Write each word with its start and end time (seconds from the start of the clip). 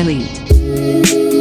Elite. 0.00 1.40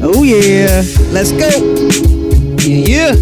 Oh 0.00 0.22
yeah, 0.24 0.82
let's 1.12 1.32
go. 1.32 1.48
Yeah. 2.64 3.12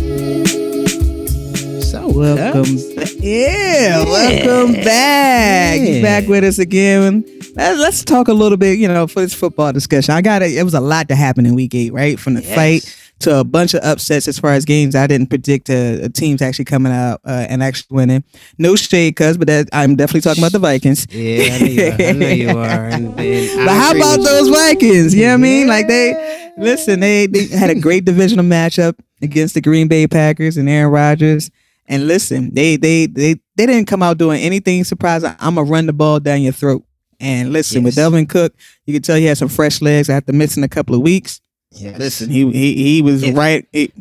So 1.80 2.08
Welcome. 2.08 2.76
Uh, 2.76 2.94
ba- 2.94 3.10
Yeah, 3.20 4.04
welcome 4.04 4.74
back. 4.74 5.80
Yeah. 5.80 6.02
back 6.02 6.28
with 6.28 6.44
us 6.44 6.58
again. 6.58 7.24
Let's, 7.56 8.04
talk 8.04 8.28
a 8.28 8.32
little 8.32 8.58
bit, 8.58 8.78
you 8.78 8.86
know, 8.88 9.06
for 9.06 9.20
this 9.20 9.34
football 9.34 9.72
discussion. 9.72 10.14
I 10.14 10.20
got 10.22 10.42
it. 10.42 10.52
It 10.52 10.62
was 10.62 10.74
a 10.74 10.80
lot 10.80 11.08
to 11.08 11.16
happen 11.16 11.46
in 11.46 11.54
week 11.54 11.74
eight, 11.74 11.92
right? 11.92 12.18
From 12.20 12.34
the 12.34 12.42
Yes. 12.42 12.54
fight 12.54 12.96
to 13.20 13.40
a 13.40 13.44
bunch 13.44 13.72
of 13.72 13.82
upsets 13.82 14.28
as 14.28 14.38
far 14.38 14.52
as 14.52 14.64
games 14.66 14.94
I 14.94 15.06
didn't 15.06 15.28
predict 15.28 15.70
uh, 15.70 16.08
teams 16.10 16.42
actually 16.42 16.66
coming 16.66 16.92
out 16.92 17.20
uh, 17.24 17.46
and 17.48 17.62
actually 17.62 17.94
winning. 17.96 18.24
No 18.58 18.76
shade, 18.76 19.16
cuz, 19.16 19.38
but 19.38 19.46
that, 19.48 19.68
I'm 19.72 19.96
definitely 19.96 20.20
talking 20.20 20.42
about 20.42 20.52
the 20.52 20.58
Vikings. 20.58 21.06
Yeah, 21.10 21.54
I 21.54 21.58
know 21.58 21.66
you 21.66 21.88
are. 21.88 22.00
I 22.02 22.12
know 22.12 22.28
you 22.28 22.58
are. 22.58 22.86
And, 22.92 23.18
and 23.18 23.64
But 23.66 23.74
how 23.74 23.92
about 23.96 24.22
those 24.22 24.48
you. 24.48 24.54
Vikings? 24.54 25.14
You 25.14 25.22
know 25.22 25.28
what 25.28 25.34
I 25.34 25.36
mean? 25.38 25.66
Like 25.66 25.88
they 25.88 26.52
listen, 26.58 27.00
they, 27.00 27.26
they 27.26 27.46
had 27.46 27.70
a 27.70 27.74
great 27.74 28.04
divisional 28.04 28.44
matchup 28.44 28.98
against 29.22 29.54
the 29.54 29.60
Green 29.62 29.88
Bay 29.88 30.06
Packers 30.06 30.56
and 30.58 30.68
Aaron 30.68 30.92
Rodgers. 30.92 31.50
And 31.88 32.06
listen, 32.06 32.52
they 32.52 32.76
they 32.76 33.06
they 33.06 33.34
they 33.56 33.64
didn't 33.66 33.86
come 33.86 34.02
out 34.02 34.18
doing 34.18 34.40
anything 34.42 34.84
surprising. 34.84 35.34
I'm 35.40 35.54
gonna 35.54 35.70
run 35.70 35.86
the 35.86 35.92
ball 35.92 36.20
down 36.20 36.42
your 36.42 36.52
throat. 36.52 36.84
And 37.20 37.52
listen, 37.52 37.82
with 37.82 37.96
Yes. 37.96 38.06
Dalvin 38.10 38.28
Cook, 38.28 38.54
you 38.86 38.92
could 38.94 39.04
tell 39.04 39.16
he 39.16 39.24
had 39.24 39.38
some 39.38 39.48
fresh 39.48 39.80
legs 39.80 40.08
after 40.10 40.32
missing 40.32 40.62
a 40.64 40.68
couple 40.68 40.94
of 40.94 41.00
weeks. 41.02 41.40
Yes. 41.72 41.98
Listen, 41.98 42.30
he 42.30 42.50
he 42.52 42.74
he 42.94 43.02
was 43.02 43.22
Yes. 43.22 43.34
right. 43.34 43.66
he- 43.72 43.92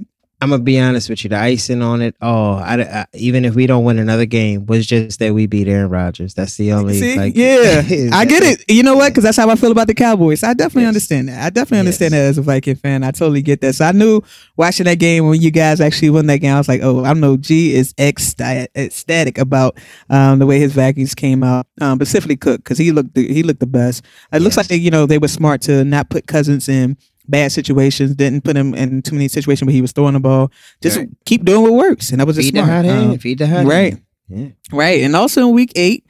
I'm 0.41 0.49
gonna 0.49 0.61
be 0.63 0.79
honest 0.79 1.09
with 1.09 1.23
you. 1.23 1.29
The 1.29 1.37
icing 1.37 1.81
on 1.81 2.01
it, 2.01 2.13
oh, 2.21 2.55
I, 2.55 2.81
I- 2.81 3.05
even 3.13 3.45
if 3.45 3.55
we 3.55 3.67
don't 3.67 3.85
win 3.85 3.97
another 3.99 4.25
game, 4.25 4.65
was 4.65 4.85
just 4.85 5.19
that 5.19 5.33
we 5.33 5.47
beat 5.47 5.67
Aaron 5.67 5.89
Rodgers. 5.89 6.33
That's 6.33 6.57
the 6.57 6.73
only. 6.73 6.99
See? 6.99 7.15
like, 7.17 7.35
yeah, 7.35 7.81
I 8.13 8.25
get 8.25 8.43
it. 8.43 8.63
You 8.69 8.83
know 8.83 8.95
what? 8.95 9.09
Because 9.11 9.23
that's 9.23 9.37
how 9.37 9.49
I 9.49 9.55
feel 9.55 9.71
about 9.71 9.87
the 9.87 9.93
Cowboys. 9.93 10.43
I 10.43 10.53
definitely 10.53 10.83
Yes. 10.83 10.87
understand 10.89 11.29
that. 11.29 11.41
I 11.45 11.49
definitely 11.49 11.79
understand 11.79 12.13
Yes. 12.13 12.21
that 12.21 12.29
as 12.31 12.37
a 12.37 12.41
Viking 12.41 12.75
fan. 12.75 13.03
I 13.03 13.11
totally 13.11 13.41
get 13.41 13.61
that. 13.61 13.73
So 13.75 13.85
I 13.85 13.93
knew 13.93 14.21
watching 14.57 14.83
that 14.85 14.99
game 14.99 15.25
when 15.27 15.41
you 15.41 15.51
guys 15.51 15.79
actually 15.79 16.09
won 16.09 16.25
that 16.27 16.37
game, 16.39 16.53
I 16.53 16.57
was 16.57 16.67
like, 16.67 16.81
oh, 16.83 17.05
I 17.05 17.13
know 17.13 17.37
G 17.37 17.73
is 17.73 17.93
ecstatic, 17.97 18.71
ecstatic 18.75 19.37
about 19.37 19.77
um, 20.09 20.39
the 20.39 20.45
way 20.45 20.59
his 20.59 20.73
Vikings 20.73 21.15
came 21.15 21.43
out, 21.43 21.65
um, 21.81 21.97
specifically 21.97 22.35
Cook, 22.35 22.57
because 22.63 22.77
he 22.77 22.91
looked 22.91 23.15
the, 23.15 23.25
he 23.33 23.41
looked 23.41 23.61
the 23.61 23.65
best. 23.65 24.03
It 24.33 24.41
looks 24.41 24.57
like 24.57 24.67
they, 24.67 24.75
you 24.75 24.91
know 24.91 25.05
they 25.05 25.17
were 25.17 25.27
smart 25.29 25.61
to 25.63 25.83
not 25.85 26.09
put 26.09 26.27
Cousins 26.27 26.67
in 26.67 26.97
bad 27.27 27.51
situations, 27.51 28.15
didn't 28.15 28.43
put 28.43 28.55
him 28.55 28.73
in 28.73 29.01
too 29.01 29.13
many 29.15 29.27
situations 29.27 29.65
where 29.65 29.73
he 29.73 29.81
was 29.81 29.91
throwing 29.91 30.13
the 30.13 30.19
ball. 30.19 30.51
Just 30.81 30.97
Right. 30.97 31.09
keep 31.25 31.43
doing 31.45 31.61
what 31.63 31.73
works, 31.73 32.11
and 32.11 32.19
that 32.19 32.27
was 32.27 32.35
just 32.35 32.47
Feed 32.47 32.55
the 32.55 32.63
smart. 32.65 32.85
hot 32.85 32.91
Um, 32.95 33.09
hand. 33.09 33.21
Feed 33.21 33.37
the 33.39 33.47
hot 33.47 33.65
right. 33.65 33.93
hand. 33.93 34.01
Yeah. 34.29 34.47
Right. 34.77 35.01
And 35.03 35.15
also 35.15 35.47
in 35.47 35.53
week 35.53 35.71
eight, 35.75 36.03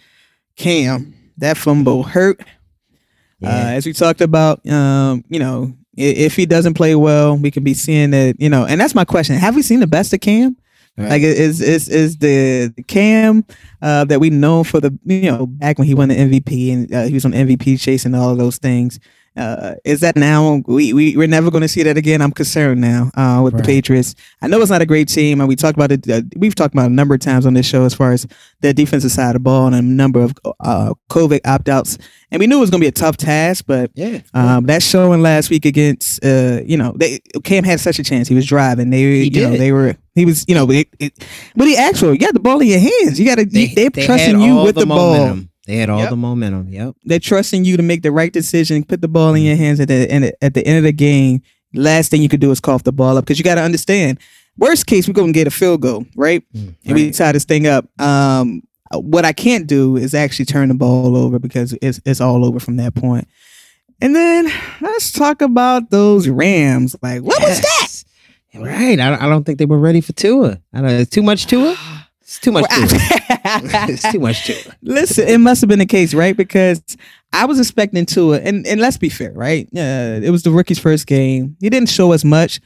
Cam, 0.55 1.13
that 1.37 1.57
fumble 1.57 2.03
hurt. 2.03 2.39
Uh, 3.43 3.47
as 3.75 3.85
we 3.85 3.93
talked 3.93 4.21
about, 4.21 4.65
um, 4.69 5.23
you 5.29 5.39
know, 5.39 5.73
if 5.97 6.35
he 6.35 6.45
doesn't 6.45 6.73
play 6.73 6.95
well, 6.95 7.37
we 7.37 7.51
can 7.51 7.63
be 7.63 7.73
seeing 7.73 8.11
that, 8.11 8.35
you 8.39 8.49
know, 8.49 8.65
and 8.65 8.79
that's 8.81 8.95
my 8.95 9.05
question. 9.05 9.35
Have 9.35 9.55
we 9.55 9.61
seen 9.61 9.81
the 9.81 9.87
best 9.87 10.13
of 10.13 10.21
Cam? 10.21 10.55
Right. 10.97 11.09
Like 11.09 11.21
is 11.23 11.59
is 11.59 11.89
is 11.89 12.17
the 12.19 12.73
the 12.77 12.83
Cam 12.83 13.43
uh, 13.81 14.05
that 14.05 14.21
we 14.21 14.29
know 14.29 14.63
for 14.63 14.79
the 14.79 14.97
you 15.05 15.29
know 15.29 15.45
back 15.45 15.77
when 15.77 15.87
he 15.89 15.93
won 15.93 16.07
the 16.07 16.15
MVP 16.15 16.71
and 16.73 16.93
uh, 16.93 17.03
he 17.03 17.13
was 17.13 17.25
on 17.25 17.33
MVP 17.33 17.77
chase 17.81 18.05
and 18.05 18.15
all 18.15 18.29
of 18.31 18.37
those 18.37 18.57
things. 18.57 18.97
Uh, 19.37 19.75
is 19.83 19.99
that 19.99 20.15
now 20.15 20.61
we, 20.65 20.93
we 20.93 21.17
we're 21.17 21.27
never 21.27 21.51
going 21.51 21.61
to 21.61 21.67
see 21.67 21.83
that 21.83 21.97
again? 21.97 22.21
I'm 22.21 22.31
concerned 22.31 22.79
now 22.79 23.11
uh, 23.15 23.41
with 23.43 23.57
the 23.57 23.63
Patriots. 23.63 24.15
I 24.41 24.47
know 24.47 24.61
it's 24.61 24.71
not 24.71 24.81
a 24.81 24.85
great 24.85 25.09
team, 25.09 25.41
and 25.41 25.49
we 25.49 25.55
talked 25.55 25.77
about 25.77 25.91
it. 25.91 26.09
Uh, 26.09 26.21
we've 26.37 26.55
talked 26.55 26.73
about 26.73 26.85
it 26.85 26.91
a 26.91 26.95
number 26.95 27.13
of 27.13 27.19
times 27.19 27.45
on 27.45 27.53
this 27.53 27.65
show 27.65 27.83
as 27.83 27.93
far 27.93 28.13
as 28.13 28.25
the 28.61 28.73
defensive 28.73 29.11
side 29.11 29.29
of 29.29 29.33
the 29.33 29.39
ball 29.39 29.67
and 29.67 29.75
a 29.75 29.81
number 29.81 30.21
of 30.21 30.33
uh, 30.61 30.93
COVID 31.09 31.41
opt 31.45 31.67
outs. 31.67 31.97
And 32.31 32.39
we 32.39 32.47
knew 32.47 32.57
it 32.57 32.61
was 32.61 32.69
going 32.69 32.79
to 32.79 32.85
be 32.85 32.89
a 32.89 32.91
tough 32.91 33.17
task, 33.17 33.65
but 33.67 33.91
yeah. 33.93 34.21
um, 34.33 34.65
that 34.67 34.81
showing 34.81 35.21
last 35.21 35.49
week 35.49 35.65
against, 35.65 36.23
uh, 36.23 36.61
you 36.65 36.77
know, 36.77 36.93
they 36.95 37.19
Cam 37.43 37.63
had 37.63 37.79
such 37.79 37.99
a 37.99 38.03
chance. 38.03 38.27
He 38.27 38.35
was 38.35 38.45
driving. 38.45 38.89
They, 38.89 39.01
He 39.01 39.29
you 39.29 39.49
know, 39.49 39.57
they 39.57 39.71
were. 39.71 39.95
He 40.15 40.23
was, 40.23 40.45
you 40.47 40.55
know, 40.55 40.69
it, 40.71 40.87
it, 40.97 41.13
but 41.57 41.67
he 41.67 41.75
actually, 41.75 42.13
you 42.13 42.19
got 42.19 42.33
the 42.33 42.39
ball 42.39 42.61
in 42.61 42.67
your 42.67 42.79
hands. 42.79 43.19
You 43.19 43.25
got 43.25 43.35
to. 43.35 43.45
They, 43.45 43.87
are 43.87 43.89
trusting 43.89 44.39
you 44.39 44.63
with 44.63 44.75
the, 44.75 44.85
ball. 44.85 45.39
They 45.67 45.77
had 45.77 45.89
all 45.89 45.99
Yep. 45.99 46.09
the 46.11 46.15
momentum. 46.15 46.69
Yep. 46.69 46.95
They're 47.05 47.19
trusting 47.19 47.65
you 47.65 47.77
to 47.77 47.83
make 47.83 48.01
the 48.03 48.11
right 48.11 48.31
decision. 48.31 48.83
Put 48.83 49.01
the 49.01 49.07
ball 49.07 49.33
in 49.33 49.43
your 49.43 49.55
hands 49.55 49.79
at 49.79 49.87
the 49.87 50.09
end. 50.11 50.31
At 50.41 50.53
the 50.53 50.65
end 50.65 50.77
of 50.77 50.83
the 50.83 50.91
game, 50.93 51.41
last 51.73 52.11
thing 52.11 52.21
you 52.21 52.29
could 52.29 52.39
do 52.39 52.51
is 52.51 52.59
cough 52.59 52.83
the 52.83 52.91
ball 52.91 53.17
up 53.17 53.25
because 53.25 53.37
you 53.39 53.43
got 53.43 53.55
to 53.55 53.61
understand. 53.61 54.19
Worst 54.57 54.85
case, 54.85 55.07
we're 55.07 55.13
gonna 55.13 55.31
get 55.33 55.47
a 55.47 55.51
field 55.51 55.81
goal, 55.81 56.05
right? 56.15 56.41
Mm, 56.55 56.75
And 56.85 56.93
we 56.95 57.11
tie 57.11 57.31
this 57.33 57.43
thing 57.45 57.67
up. 57.67 57.87
Um, 57.99 58.61
what 58.93 59.25
I 59.25 59.33
can't 59.33 59.67
do 59.67 59.97
is 59.97 60.13
actually 60.13 60.45
turn 60.45 60.69
the 60.69 60.75
ball 60.75 61.17
over 61.17 61.39
because 61.39 61.75
it's 61.81 61.99
it's 62.05 62.21
all 62.21 62.45
over 62.45 62.59
from 62.59 62.77
that 62.77 62.95
point. 62.95 63.27
And 64.01 64.15
then 64.15 64.49
let's 64.81 65.11
talk 65.11 65.41
about 65.41 65.89
those 65.89 66.27
Rams. 66.29 66.95
Like, 67.01 67.21
what 67.21 67.41
was 67.41 67.59
that? 67.61 68.03
Right. 68.53 68.99
I, 68.99 69.09
don't- 69.09 69.21
I 69.21 69.27
don't 69.27 69.43
think 69.45 69.57
they 69.59 69.65
were 69.65 69.79
ready 69.79 69.99
for 69.99 70.13
Tua. 70.13 70.59
I 70.73 70.81
don't. 70.81 70.89
It's 70.91 71.09
too 71.11 71.23
much 71.23 71.47
Tua. 71.47 71.75
It's 72.25 72.39
too 72.39 72.51
much 72.51 72.65
Tua. 72.69 72.87
it's 73.87 74.11
too 74.11 74.19
much 74.19 74.45
Tua. 74.47 74.73
Listen, 74.81 75.27
it 75.27 75.37
must 75.37 75.61
have 75.61 75.67
been 75.69 75.77
the 75.77 75.85
case, 75.85 76.15
right? 76.15 76.35
Because 76.35 76.81
I 77.31 77.45
was 77.45 77.59
expecting 77.59 78.03
Tua, 78.07 78.39
and 78.39 78.65
and 78.65 78.81
let's 78.81 78.97
be 78.97 79.09
fair, 79.09 79.31
right? 79.33 79.67
Uh, 79.75 80.19
it 80.23 80.31
was 80.31 80.41
the 80.41 80.49
rookie's 80.49 80.79
first 80.79 81.05
game. 81.05 81.55
He 81.61 81.69
didn't 81.69 81.89
show 81.89 82.13
us 82.13 82.23
much, 82.23 82.59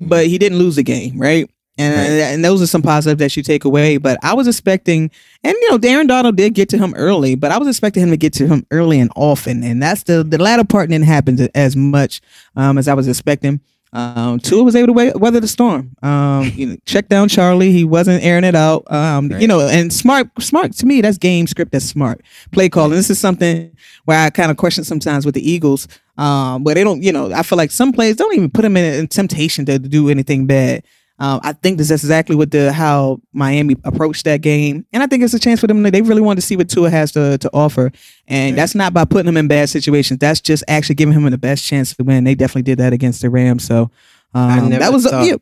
but 0.00 0.26
he 0.28 0.38
didn't 0.38 0.58
lose 0.58 0.76
the 0.76 0.84
game, 0.84 1.18
right? 1.18 1.50
And 1.78 1.94
Right. 1.96 2.32
and 2.32 2.44
those 2.44 2.62
are 2.62 2.66
some 2.68 2.82
positives 2.82 3.18
that 3.18 3.36
you 3.36 3.42
take 3.42 3.64
away. 3.64 3.96
But 3.96 4.18
I 4.22 4.34
was 4.34 4.46
expecting, 4.46 5.10
and 5.42 5.54
you 5.60 5.70
know, 5.70 5.78
Aaron 5.82 6.06
Donald 6.06 6.36
did 6.36 6.54
get 6.54 6.68
to 6.68 6.78
him 6.78 6.94
early, 6.96 7.34
but 7.34 7.50
I 7.50 7.58
was 7.58 7.66
expecting 7.66 8.04
him 8.04 8.10
to 8.10 8.16
get 8.16 8.34
to 8.34 8.46
him 8.46 8.64
early 8.70 9.00
and 9.00 9.10
often, 9.16 9.64
and 9.64 9.82
that's 9.82 10.04
the 10.04 10.22
the 10.22 10.38
latter 10.38 10.62
part 10.64 10.90
didn't 10.90 11.06
happen 11.06 11.48
as 11.56 11.74
much 11.74 12.20
um, 12.54 12.78
as 12.78 12.86
I 12.86 12.94
was 12.94 13.08
expecting. 13.08 13.60
Um, 13.92 14.38
Tua 14.40 14.62
was 14.62 14.74
able 14.74 14.94
to 14.94 15.12
weather 15.18 15.38
the 15.40 15.48
storm. 15.48 15.94
Um, 16.02 16.50
you 16.54 16.66
know, 16.66 16.76
check 16.86 17.08
down 17.08 17.28
Charlie. 17.28 17.72
He 17.72 17.84
wasn't 17.84 18.24
airing 18.24 18.44
it 18.44 18.54
out. 18.54 18.90
Um, 18.90 19.28
Right. 19.28 19.40
you 19.42 19.46
know, 19.46 19.60
and 19.60 19.92
smart, 19.92 20.28
smart 20.40 20.72
to 20.74 20.86
me, 20.86 21.00
that's 21.02 21.18
game 21.18 21.46
script. 21.46 21.72
That's 21.72 21.84
smart 21.84 22.22
play 22.52 22.68
calling. 22.68 22.92
This 22.92 23.10
is 23.10 23.18
something 23.18 23.70
where 24.06 24.18
I 24.18 24.30
kind 24.30 24.50
of 24.50 24.56
question 24.56 24.84
sometimes 24.84 25.26
with 25.26 25.34
the 25.34 25.48
Eagles. 25.50 25.88
Um, 26.16 26.62
but 26.64 26.74
they 26.74 26.84
don't, 26.84 27.02
you 27.02 27.12
know, 27.12 27.32
I 27.32 27.42
feel 27.42 27.56
like 27.56 27.70
some 27.70 27.92
players 27.92 28.16
don't 28.16 28.34
even 28.34 28.50
put 28.50 28.62
them 28.62 28.76
in, 28.76 28.94
in 28.94 29.08
temptation 29.08 29.64
to 29.66 29.78
do 29.78 30.08
anything 30.08 30.46
bad. 30.46 30.84
Um, 31.22 31.38
I 31.44 31.52
think 31.52 31.78
this 31.78 31.92
is 31.92 32.02
exactly 32.02 32.34
what 32.34 32.50
the 32.50 32.72
how 32.72 33.20
Miami 33.32 33.76
approached 33.84 34.24
that 34.24 34.40
game, 34.40 34.84
and 34.92 35.04
I 35.04 35.06
think 35.06 35.22
it's 35.22 35.34
a 35.34 35.38
chance 35.38 35.60
for 35.60 35.68
them. 35.68 35.80
They 35.84 36.02
really 36.02 36.20
want 36.20 36.36
to 36.38 36.42
see 36.44 36.56
what 36.56 36.68
Tua 36.68 36.90
has 36.90 37.12
to 37.12 37.38
to 37.38 37.50
offer, 37.52 37.92
and 38.26 38.58
that's 38.58 38.74
not 38.74 38.92
by 38.92 39.04
putting 39.04 39.28
him 39.28 39.36
in 39.36 39.46
bad 39.46 39.68
situations. 39.68 40.18
That's 40.18 40.40
just 40.40 40.64
actually 40.66 40.96
giving 40.96 41.14
him 41.14 41.22
the 41.30 41.38
best 41.38 41.64
chance 41.64 41.94
to 41.94 42.02
win. 42.02 42.24
They 42.24 42.34
definitely 42.34 42.62
did 42.62 42.78
that 42.80 42.92
against 42.92 43.22
the 43.22 43.30
Rams. 43.30 43.64
So 43.64 43.88
um, 44.34 44.48
that 44.80 44.92
was 44.92 45.04
thought- 45.06 45.24
yeah, 45.26 45.36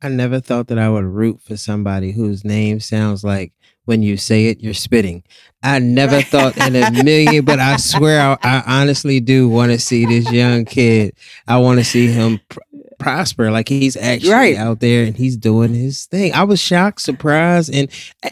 I 0.00 0.10
never 0.10 0.38
thought 0.38 0.68
that 0.68 0.78
I 0.78 0.88
would 0.88 1.04
root 1.04 1.40
for 1.40 1.56
somebody 1.56 2.12
whose 2.12 2.44
name 2.44 2.78
sounds 2.78 3.24
like 3.24 3.52
when 3.84 4.02
you 4.04 4.16
say 4.16 4.46
it, 4.46 4.60
you're 4.60 4.74
spitting. 4.74 5.24
I 5.60 5.80
never 5.80 6.20
thought 6.22 6.56
in 6.56 6.76
a 6.76 7.02
million, 7.02 7.44
but 7.44 7.58
I 7.58 7.78
swear 7.78 8.20
I, 8.20 8.36
I 8.42 8.80
honestly 8.80 9.18
do 9.18 9.48
want 9.48 9.72
to 9.72 9.78
see 9.80 10.04
this 10.06 10.30
young 10.30 10.66
kid. 10.66 11.16
I 11.48 11.56
want 11.58 11.80
to 11.80 11.84
see 11.84 12.06
him 12.06 12.38
pr- 12.48 12.60
prosper. 12.98 13.50
Like 13.50 13.68
he's 13.68 13.96
actually 13.96 14.30
Right. 14.32 14.56
out 14.56 14.80
there 14.80 15.04
and 15.04 15.16
he's 15.16 15.36
doing 15.36 15.74
his 15.74 16.06
thing. 16.06 16.32
I 16.34 16.44
was 16.44 16.60
shocked, 16.60 17.00
surprised, 17.02 17.74
and 17.74 17.88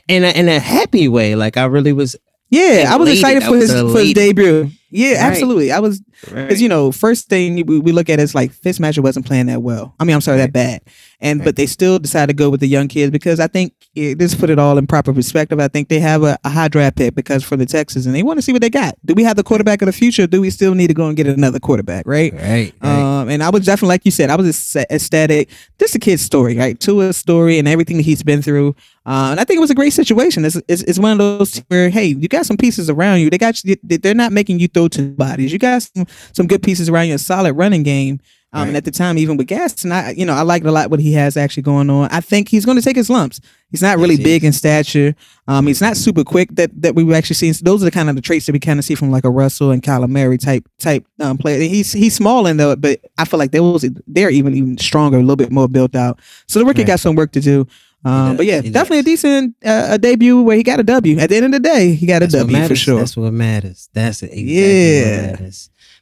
in 0.09 0.25
a, 0.25 0.31
in 0.31 0.49
a 0.49 0.59
happy 0.61 1.09
way. 1.09 1.35
Like 1.37 1.57
I 1.57 1.65
really 1.65 1.93
was. 1.93 2.17
yeah. 2.51 2.87
I 2.89 2.97
was 2.97 3.09
excited 3.11 3.43
for 3.43 3.57
his 3.57 3.73
for 3.73 3.99
his 4.01 4.13
debut. 4.15 4.71
Yeah, 4.95 5.11
Right. 5.15 5.33
absolutely. 5.33 5.73
I 5.73 5.81
was 5.81 6.01
Because 6.31 6.63
you 6.63 6.69
know, 6.69 6.93
first 6.93 7.29
thing 7.29 7.57
we, 7.67 7.79
we 7.81 7.93
look 7.93 8.09
at 8.09 8.21
is 8.21 8.35
like 8.35 8.53
Fitzmagic 8.53 9.03
wasn't 9.03 9.27
playing 9.27 9.47
that 9.47 9.61
well. 9.63 9.95
I 9.99 10.05
mean, 10.05 10.15
I'm 10.15 10.21
sorry, 10.21 10.39
that 10.39 10.53
bad. 10.53 10.81
And 11.21 11.41
Right. 11.41 11.45
but 11.47 11.57
they 11.57 11.67
still 11.67 11.99
decided 11.99 12.29
to 12.29 12.35
go 12.35 12.49
with 12.51 12.61
the 12.61 12.67
young 12.69 12.87
kids 12.89 13.11
because 13.11 13.41
I 13.41 13.47
think 13.49 13.73
it, 13.97 14.19
this 14.19 14.35
put 14.35 14.51
it 14.51 14.59
all 14.59 14.79
in 14.79 14.87
proper 14.87 15.13
perspective. 15.13 15.59
I 15.59 15.69
think 15.69 15.89
they 15.89 15.99
have 16.01 16.23
a, 16.23 16.39
a 16.45 16.49
high 16.51 16.69
draft 16.69 16.97
pick 16.97 17.15
because 17.15 17.43
for 17.43 17.57
the 17.57 17.67
Texans 17.67 18.07
and 18.07 18.15
they 18.15 18.23
want 18.23 18.39
to 18.39 18.43
see 18.43 18.53
what 18.53 18.61
they 18.63 18.71
got. 18.71 18.95
Do 19.05 19.15
we 19.15 19.25
have 19.25 19.37
the 19.37 19.43
quarterback 19.43 19.83
of 19.83 19.87
the 19.87 19.93
future? 19.93 20.27
Do 20.27 20.41
we 20.41 20.51
still 20.51 20.75
need 20.75 20.89
to 20.89 20.95
go 20.95 21.09
and 21.09 21.17
get 21.17 21.27
another 21.27 21.59
quarterback? 21.61 22.07
Right. 22.07 22.33
Right. 22.33 22.73
right. 22.81 23.21
Um, 23.21 23.29
and 23.29 23.43
I 23.43 23.51
was 23.51 23.65
definitely 23.65 23.89
like 23.95 24.05
you 24.05 24.11
said, 24.13 24.31
I 24.31 24.37
was 24.37 24.77
ec- 24.77 24.87
ecstatic. 24.91 25.49
This 25.79 25.91
is 25.91 25.97
a 25.97 26.01
kid's 26.01 26.23
story, 26.23 26.57
right? 26.57 26.79
Tua's 26.79 27.17
story 27.17 27.59
and 27.59 27.67
everything 27.67 27.97
that 27.97 28.05
he's 28.05 28.23
been 28.23 28.43
through. 28.43 28.77
Uh, 29.07 29.29
and 29.33 29.41
I 29.41 29.45
think 29.45 29.59
it 29.59 29.61
was 29.61 29.71
a 29.71 29.75
great 29.75 29.93
situation. 29.93 30.45
It's, 30.47 30.57
it's, 30.67 30.83
it's 30.83 30.99
one 30.99 31.13
of 31.13 31.19
those 31.19 31.59
where, 31.69 31.91
hey, 31.91 32.07
you 32.07 32.27
got 32.29 32.47
some 32.47 32.57
pieces 32.57 32.89
around 32.89 33.21
you. 33.21 33.29
They 33.29 33.37
got 33.37 33.63
you, 33.65 33.77
they're 33.83 34.15
not 34.15 34.33
making 34.33 34.61
you 34.61 34.69
throw 34.69 34.84
throw 34.89 35.05
to 35.05 35.11
bodies. 35.13 35.53
You 35.53 35.59
got 35.59 35.83
some, 35.83 36.07
some 36.33 36.47
good 36.47 36.63
pieces 36.63 36.89
around 36.89 37.09
you, 37.09 37.15
a 37.15 37.19
solid 37.19 37.55
running 37.55 37.83
game. 37.83 38.21
Um, 38.53 38.61
Right. 38.61 38.69
And 38.69 38.77
at 38.77 38.85
the 38.85 38.93
time, 38.93 39.19
even 39.19 39.37
with 39.37 39.49
Gaston, 39.49 39.91
I 39.91 40.13
you 40.13 40.25
know 40.25 40.33
I 40.33 40.43
liked 40.43 40.65
a 40.65 40.71
lot 40.71 40.89
what 40.89 41.01
he 41.01 41.13
has 41.15 41.37
actually 41.37 41.65
going 41.65 41.91
on. 41.91 42.09
I 42.13 42.21
think 42.21 42.49
he's 42.49 42.65
going 42.65 42.77
to 42.79 42.85
take 42.85 42.95
his 42.95 43.11
lumps. 43.11 43.41
He's 43.73 43.83
not 43.83 43.99
really 43.99 44.15
Yes, 44.15 44.23
big 44.23 44.45
in 44.45 44.53
stature. 44.53 45.17
Um, 45.49 45.67
he's 45.67 45.81
not 45.81 45.97
super 45.97 46.23
quick. 46.23 46.51
That 46.55 46.71
that 46.81 46.95
we've 46.95 47.11
actually 47.13 47.35
seen. 47.35 47.53
Those 47.63 47.83
are 47.83 47.87
the 47.87 47.91
kind 47.91 48.09
of 48.09 48.15
the 48.15 48.23
traits 48.23 48.47
that 48.47 48.53
we 48.53 48.61
kind 48.61 48.79
of 48.79 48.85
see 48.85 48.95
from 48.95 49.11
like 49.11 49.25
a 49.25 49.31
Russell 49.31 49.73
and 49.73 49.83
Kyler 49.83 50.09
Murray 50.09 50.39
type 50.39 50.69
type 50.79 51.05
um, 51.19 51.37
player. 51.37 51.59
He's 51.63 51.93
he's 51.93 52.15
small 52.15 52.47
in 52.47 52.57
though, 52.57 52.77
but 52.77 53.01
I 53.19 53.25
feel 53.25 53.39
like 53.41 53.51
they 53.51 53.59
was 53.59 53.85
they're 54.07 54.31
even 54.31 54.55
even 54.55 54.79
stronger, 54.79 55.17
a 55.19 55.21
little 55.21 55.35
bit 55.35 55.51
more 55.51 55.69
built 55.69 55.97
out. 55.97 56.21
So 56.47 56.61
the 56.61 56.65
rookie 56.65 56.83
Right. 56.83 56.87
got 56.87 57.01
some 57.01 57.17
work 57.17 57.33
to 57.33 57.41
do. 57.41 57.67
Um, 58.05 58.29
does, 58.29 58.37
but 58.37 58.47
yeah, 58.47 58.61
definitely 58.61 58.99
does. 58.99 59.07
a 59.07 59.11
decent 59.11 59.57
uh, 59.65 59.87
a 59.91 59.99
debut 59.99 60.43
where 60.43 60.57
he 60.57 60.63
got 60.63 60.81
a 60.81 60.83
W. 60.83 61.19
At 61.19 61.31
the 61.31 61.37
end 61.37 61.47
of 61.47 61.53
the 61.53 61.61
day, 61.61 61.95
he 61.95 62.07
got 62.07 62.23
a 62.23 62.27
That's 62.27 62.45
what 62.45 62.69
for 62.69 62.77
sure. 62.77 62.99
That's 62.99 63.17
what 63.17 63.33
matters. 63.33 63.89
That's 63.93 64.23
exactly 64.23 64.43
Yeah. 64.43 65.51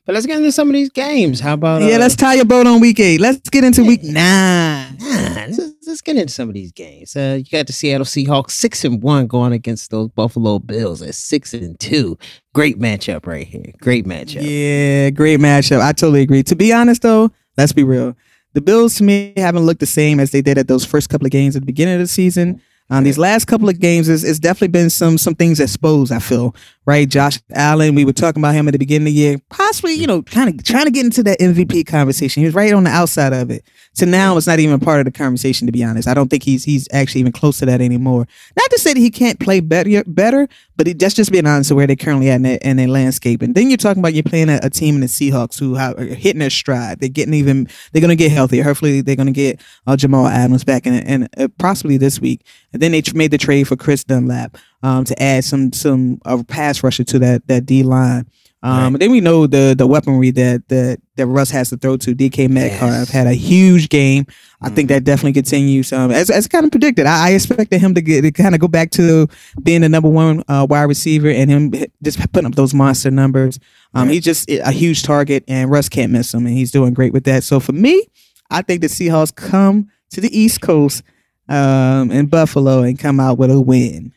But 0.04 0.14
let's 0.16 0.26
get 0.26 0.38
into 0.38 0.50
some 0.50 0.68
of 0.68 0.74
these 0.74 0.90
games. 0.90 1.38
How 1.38 1.54
about 1.54 1.82
yeah, 1.82 1.94
uh, 1.94 2.00
let's 2.00 2.16
tie 2.16 2.34
your 2.34 2.44
boat 2.44 2.66
on 2.66 2.80
week 2.80 2.98
eight. 2.98 3.20
Let's 3.20 3.48
get 3.48 3.62
into 3.62 3.84
week 3.84 4.02
nine. 4.02 4.96
Nah, 4.98 5.46
let's, 5.46 5.60
let's 5.86 6.00
get 6.00 6.16
into 6.16 6.32
some 6.32 6.48
of 6.48 6.54
these 6.54 6.72
games. 6.72 7.14
Uh, 7.14 7.36
you 7.38 7.44
got 7.44 7.68
the 7.68 7.72
Seattle 7.72 8.04
Seahawks 8.04 8.50
six 8.50 8.84
and 8.84 9.00
one 9.00 9.28
going 9.28 9.52
against 9.52 9.92
those 9.92 10.08
Buffalo 10.08 10.58
Bills 10.58 11.02
at 11.02 11.14
six 11.14 11.54
and 11.54 11.78
two. 11.78 12.18
Great 12.52 12.80
matchup 12.80 13.26
right 13.26 13.46
here. 13.46 13.72
Great 13.80 14.04
matchup. 14.04 14.42
Yeah, 14.42 15.10
great 15.10 15.38
matchup. 15.38 15.80
I 15.80 15.92
totally 15.92 16.22
agree. 16.22 16.42
To 16.42 16.56
be 16.56 16.72
honest, 16.72 17.02
though, 17.02 17.30
let's 17.56 17.72
be 17.72 17.84
real. 17.84 18.16
The 18.54 18.60
Bills 18.60 18.96
to 18.96 19.04
me 19.04 19.32
haven't 19.36 19.64
looked 19.64 19.80
the 19.80 19.86
same 19.86 20.20
as 20.20 20.30
they 20.30 20.42
did 20.42 20.58
at 20.58 20.68
those 20.68 20.84
first 20.84 21.08
couple 21.08 21.26
of 21.26 21.32
games 21.32 21.56
at 21.56 21.62
the 21.62 21.66
beginning 21.66 21.94
of 21.94 22.00
the 22.00 22.06
season. 22.06 22.60
Um, 22.90 23.04
these 23.04 23.16
last 23.16 23.46
couple 23.46 23.70
of 23.70 23.80
games, 23.80 24.10
is 24.10 24.22
it's 24.22 24.38
definitely 24.38 24.68
been 24.68 24.90
some 24.90 25.16
some 25.16 25.34
things 25.34 25.60
exposed. 25.60 26.12
I 26.12 26.18
feel 26.18 26.54
right. 26.86 27.08
Josh 27.08 27.38
Allen, 27.52 27.94
we 27.94 28.04
were 28.04 28.12
talking 28.12 28.40
about 28.40 28.54
him 28.54 28.68
at 28.68 28.72
the 28.72 28.78
beginning 28.78 29.08
of 29.08 29.14
the 29.14 29.18
year, 29.20 29.38
possibly 29.50 29.92
you 29.94 30.06
know, 30.06 30.22
kind 30.22 30.48
of 30.48 30.64
trying 30.64 30.86
to 30.86 30.90
get 30.90 31.04
into 31.04 31.22
that 31.22 31.38
MVP 31.38 31.86
conversation. 31.86 32.40
He 32.40 32.46
was 32.46 32.54
right 32.54 32.72
on 32.72 32.84
the 32.84 32.90
outside 32.90 33.32
of 33.32 33.50
it. 33.50 33.64
So 33.94 34.06
now 34.06 34.36
it's 34.36 34.46
not 34.46 34.58
even 34.58 34.80
part 34.80 35.00
of 35.00 35.04
the 35.04 35.12
conversation. 35.12 35.66
To 35.66 35.72
be 35.72 35.84
honest, 35.84 36.08
I 36.08 36.14
don't 36.14 36.28
think 36.28 36.42
he's 36.42 36.64
he's 36.64 36.88
actually 36.92 37.20
even 37.20 37.32
close 37.32 37.58
to 37.58 37.66
that 37.66 37.80
anymore. 37.80 38.26
Not 38.56 38.70
to 38.70 38.78
say 38.78 38.94
that 38.94 39.00
he 39.00 39.10
can't 39.10 39.38
play 39.38 39.60
better, 39.60 40.02
better, 40.06 40.48
but 40.76 40.88
it, 40.88 40.98
just 40.98 41.16
just 41.16 41.30
being 41.30 41.46
honest 41.46 41.70
with 41.70 41.76
where 41.76 41.86
they're 41.86 41.96
currently 41.96 42.30
at 42.30 42.36
in 42.36 42.42
their, 42.42 42.58
in 42.62 42.76
their 42.76 42.88
landscape. 42.88 43.42
And 43.42 43.54
then 43.54 43.68
you're 43.68 43.76
talking 43.76 44.00
about 44.00 44.14
you're 44.14 44.22
playing 44.22 44.48
a, 44.48 44.60
a 44.62 44.70
team 44.70 44.94
in 44.96 45.02
the 45.02 45.06
Seahawks 45.06 45.58
who 45.58 45.74
have, 45.74 45.98
are 45.98 46.04
hitting 46.04 46.40
their 46.40 46.50
stride. 46.50 47.00
They're 47.00 47.08
getting 47.08 47.34
even. 47.34 47.68
They're 47.92 48.00
going 48.00 48.08
to 48.08 48.16
get 48.16 48.32
healthier. 48.32 48.64
Hopefully, 48.64 49.00
they're 49.00 49.16
going 49.16 49.26
to 49.26 49.32
get 49.32 49.60
uh, 49.86 49.96
Jamal 49.96 50.26
Adams 50.26 50.64
back 50.64 50.86
in, 50.86 50.94
and 50.94 51.28
uh, 51.36 51.48
possibly 51.58 51.96
this 51.96 52.20
week. 52.20 52.44
And 52.72 52.80
then 52.80 52.92
they 52.92 53.02
tr- 53.02 53.16
made 53.16 53.30
the 53.30 53.38
trade 53.38 53.68
for 53.68 53.76
Carlos 53.76 54.04
Dunlap 54.04 54.56
um, 54.82 55.04
to 55.04 55.22
add 55.22 55.44
some 55.44 55.72
some 55.72 56.20
uh, 56.24 56.42
pass 56.48 56.82
rusher 56.82 57.04
to 57.04 57.18
that 57.20 57.46
that 57.48 57.66
D 57.66 57.82
line. 57.82 58.26
Um, 58.64 58.92
Right. 58.92 59.00
then 59.00 59.10
we 59.10 59.20
know 59.20 59.48
the 59.48 59.74
the 59.76 59.88
weaponry 59.88 60.30
that 60.30 60.68
that 60.68 61.00
that 61.16 61.26
Russ 61.26 61.50
has 61.50 61.70
to 61.70 61.76
throw 61.76 61.96
to. 61.96 62.14
DK 62.14 62.48
Metcalf 62.48 62.80
Yes. 62.90 63.10
had 63.10 63.26
a 63.26 63.32
huge 63.34 63.88
game. 63.88 64.24
I 64.60 64.68
think 64.68 64.88
that 64.88 65.02
definitely 65.02 65.32
continues. 65.32 65.92
Um, 65.92 66.12
as 66.12 66.30
as 66.30 66.46
kind 66.46 66.64
of 66.64 66.70
predicted, 66.70 67.06
I, 67.06 67.28
I 67.28 67.30
expected 67.32 67.80
him 67.80 67.92
to 67.94 68.00
get 68.00 68.22
to 68.22 68.30
kind 68.30 68.54
of 68.54 68.60
go 68.60 68.68
back 68.68 68.90
to 68.92 69.26
being 69.64 69.80
the 69.80 69.88
number 69.88 70.08
one 70.08 70.44
uh, 70.46 70.64
wide 70.70 70.84
receiver 70.84 71.28
and 71.28 71.50
him 71.50 71.72
just 72.04 72.20
putting 72.32 72.46
up 72.46 72.54
those 72.54 72.72
monster 72.72 73.10
numbers. 73.10 73.58
Um, 73.94 74.08
he's 74.08 74.22
just 74.22 74.48
a 74.48 74.70
huge 74.70 75.02
target, 75.02 75.42
and 75.48 75.68
Russ 75.68 75.88
can't 75.88 76.12
miss 76.12 76.32
him, 76.32 76.46
and 76.46 76.56
he's 76.56 76.70
doing 76.70 76.94
great 76.94 77.12
with 77.12 77.24
that. 77.24 77.42
So 77.42 77.58
for 77.58 77.72
me, 77.72 78.06
I 78.48 78.62
think 78.62 78.80
the 78.80 78.86
Seahawks 78.86 79.34
come 79.34 79.88
to 80.10 80.20
the 80.20 80.30
East 80.38 80.60
Coast 80.60 81.02
um, 81.48 82.12
in 82.12 82.26
Buffalo 82.26 82.82
and 82.82 82.96
come 82.96 83.18
out 83.18 83.38
with 83.38 83.50
a 83.50 83.60
win. 83.60 84.12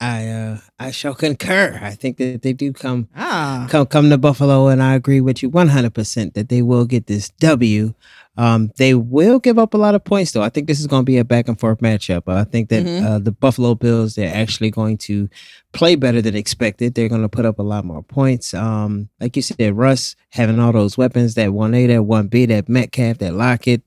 I 0.00 0.28
uh 0.28 0.58
I 0.78 0.90
shall 0.90 1.14
concur. 1.14 1.78
I 1.82 1.92
think 1.92 2.18
that 2.18 2.42
they 2.42 2.52
do 2.52 2.72
come 2.72 3.08
Ah, 3.16 3.66
come 3.70 3.86
come 3.86 4.10
to 4.10 4.18
Buffalo, 4.18 4.68
and 4.68 4.82
I 4.82 4.94
agree 4.94 5.20
with 5.20 5.42
you 5.42 5.48
one 5.48 5.68
hundred 5.68 5.94
percent 5.94 6.34
that 6.34 6.48
they 6.48 6.60
will 6.62 6.84
get 6.84 7.06
this 7.06 7.30
W. 7.40 7.94
Um, 8.36 8.70
they 8.76 8.94
will 8.94 9.38
give 9.38 9.58
up 9.58 9.74
a 9.74 9.78
lot 9.78 9.94
of 9.94 10.04
points, 10.04 10.32
though. 10.32 10.42
I 10.42 10.48
think 10.50 10.66
this 10.66 10.80
is 10.80 10.86
going 10.86 11.02
to 11.02 11.06
be 11.06 11.18
a 11.18 11.24
back 11.24 11.48
and 11.48 11.58
forth 11.58 11.78
matchup. 11.80 12.22
I 12.26 12.44
think 12.44 12.68
that 12.68 12.84
Mhm. 12.84 13.02
uh, 13.04 13.18
the 13.18 13.32
Buffalo 13.32 13.74
Bills 13.74 14.14
they're 14.14 14.34
actually 14.34 14.70
going 14.70 14.98
to 14.98 15.28
play 15.72 15.94
better 15.94 16.20
than 16.22 16.34
expected. 16.36 16.94
They're 16.94 17.08
going 17.08 17.22
to 17.22 17.28
put 17.28 17.44
up 17.46 17.58
a 17.58 17.62
lot 17.62 17.84
more 17.84 18.02
points. 18.02 18.54
Um, 18.54 19.08
like 19.20 19.36
you 19.36 19.42
said, 19.42 19.76
Russ 19.76 20.16
having 20.30 20.58
all 20.58 20.72
those 20.72 20.96
weapons 20.98 21.34
that 21.34 21.52
one 21.52 21.74
A, 21.74 21.86
that 21.86 22.02
one 22.04 22.28
B, 22.28 22.46
that 22.46 22.68
Metcalf, 22.68 23.18
that 23.18 23.34
Lockett. 23.34 23.82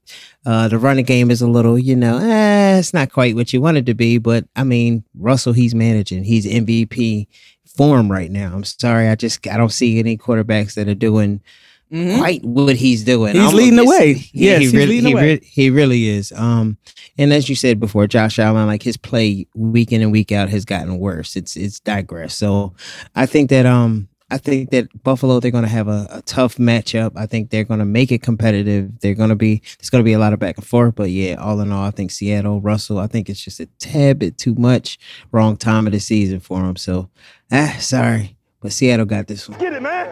Uh, 0.45 0.67
the 0.67 0.77
running 0.79 1.05
game 1.05 1.29
is 1.31 1.41
a 1.41 1.47
little, 1.47 1.77
you 1.77 1.95
know, 1.95 2.17
eh, 2.17 2.77
it's 2.79 2.93
not 2.93 3.11
quite 3.11 3.35
what 3.35 3.53
you 3.53 3.61
want 3.61 3.77
it 3.77 3.85
to 3.85 3.93
be. 3.93 4.17
But 4.17 4.45
I 4.55 4.63
mean, 4.63 5.03
Russell, 5.17 5.53
he's 5.53 5.75
managing. 5.75 6.23
He's 6.23 6.45
MVP 6.45 7.27
form 7.65 8.11
right 8.11 8.31
now. 8.31 8.51
I'm 8.53 8.63
sorry, 8.63 9.07
I 9.07 9.15
just 9.15 9.47
I 9.47 9.57
don't 9.57 9.71
see 9.71 9.99
any 9.99 10.17
quarterbacks 10.17 10.73
that 10.73 10.87
are 10.89 10.95
doing 10.95 11.41
mhm. 11.91 12.17
quite 12.17 12.43
what 12.43 12.75
he's 12.75 13.03
doing. 13.03 13.33
He's 13.33 13.39
Almost- 13.39 13.55
leading 13.55 13.75
the 13.75 13.85
way. 13.85 14.11
Yeah, 14.33 14.51
Yes, 14.51 14.57
he 14.59 14.63
he's 14.65 14.73
really, 14.73 14.87
leading 14.87 15.03
the 15.03 15.09
he, 15.09 15.15
way. 15.15 15.23
re- 15.35 15.41
he 15.43 15.69
really 15.69 16.07
is. 16.07 16.31
Um, 16.33 16.77
and 17.17 17.33
as 17.33 17.49
you 17.49 17.55
said 17.55 17.79
before, 17.79 18.07
Josh 18.07 18.39
Allen, 18.39 18.67
like 18.67 18.83
his 18.83 18.97
play 18.97 19.47
week 19.55 19.91
in 19.91 20.01
and 20.01 20.11
week 20.11 20.31
out 20.31 20.49
has 20.49 20.65
gotten 20.65 20.97
worse. 20.99 21.35
It's 21.35 21.55
it's 21.57 21.79
digressed. 21.79 22.37
So 22.39 22.73
I 23.15 23.25
think 23.25 23.49
that 23.49 23.65
um. 23.65 24.07
I 24.31 24.37
think 24.37 24.69
that 24.69 25.01
Buffalo 25.01 25.39
they're 25.39 25.49
going 25.49 25.63
to 25.63 25.67
have 25.67 25.87
a, 25.87 26.05
a 26.11 26.21
tough 26.21 26.57
matchup. 26.57 27.13
I 27.15 27.25
think 27.25 27.49
they're 27.49 27.63
going 27.63 27.79
to 27.79 27.85
make 27.85 28.11
it 28.11 28.21
competitive. 28.21 28.99
They're 28.99 29.15
going 29.15 29.29
to 29.31 29.35
be 29.35 29.63
there's 29.79 29.89
going 29.89 30.03
to 30.03 30.05
be 30.05 30.13
a 30.13 30.19
lot 30.19 30.33
of 30.33 30.39
back 30.39 30.55
and 30.57 30.63
forth. 30.67 30.93
But 30.93 31.09
yeah, 31.09 31.33
all 31.33 31.59
in 31.61 31.71
all, 31.71 31.83
I 31.83 31.89
think 31.89 32.11
Seattle, 32.11 32.61
Russell, 32.61 32.99
I 32.99 33.07
think 33.07 33.27
it's 33.27 33.43
just 33.43 33.59
a 33.59 33.65
tad 33.79 34.19
bit 34.19 34.37
too 34.37 34.53
much. 34.53 34.99
Wrong 35.31 35.57
time 35.57 35.87
of 35.87 35.93
the 35.93 35.99
season 35.99 36.39
for 36.41 36.63
him. 36.63 36.75
So 36.75 37.09
ah, 37.51 37.75
sorry, 37.79 38.37
but 38.61 38.71
Seattle 38.71 39.05
got 39.05 39.27
this 39.27 39.47
one. 39.47 39.59
Get 39.59 39.73
it, 39.73 39.81
man. 39.81 40.07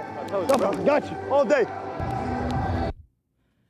Got 0.85 1.09
you 1.09 1.17
all 1.31 1.45
day. 1.45 1.65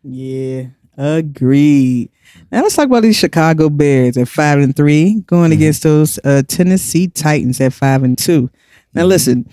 Yeah, 0.03 0.67
agreed. 0.97 2.09
Now 2.51 2.61
let's 2.61 2.75
talk 2.75 2.85
about 2.85 3.03
these 3.03 3.17
Chicago 3.17 3.69
Bears 3.69 4.17
at 4.17 4.27
five 4.27 4.59
and 4.59 4.75
three, 4.75 5.21
going 5.25 5.51
against 5.51 5.83
those 5.83 6.19
uh, 6.23 6.43
Tennessee 6.47 7.07
Titans 7.07 7.59
at 7.59 7.73
five 7.73 8.03
and 8.03 8.17
two. 8.17 8.49
Now 8.93 9.05
listen, 9.05 9.49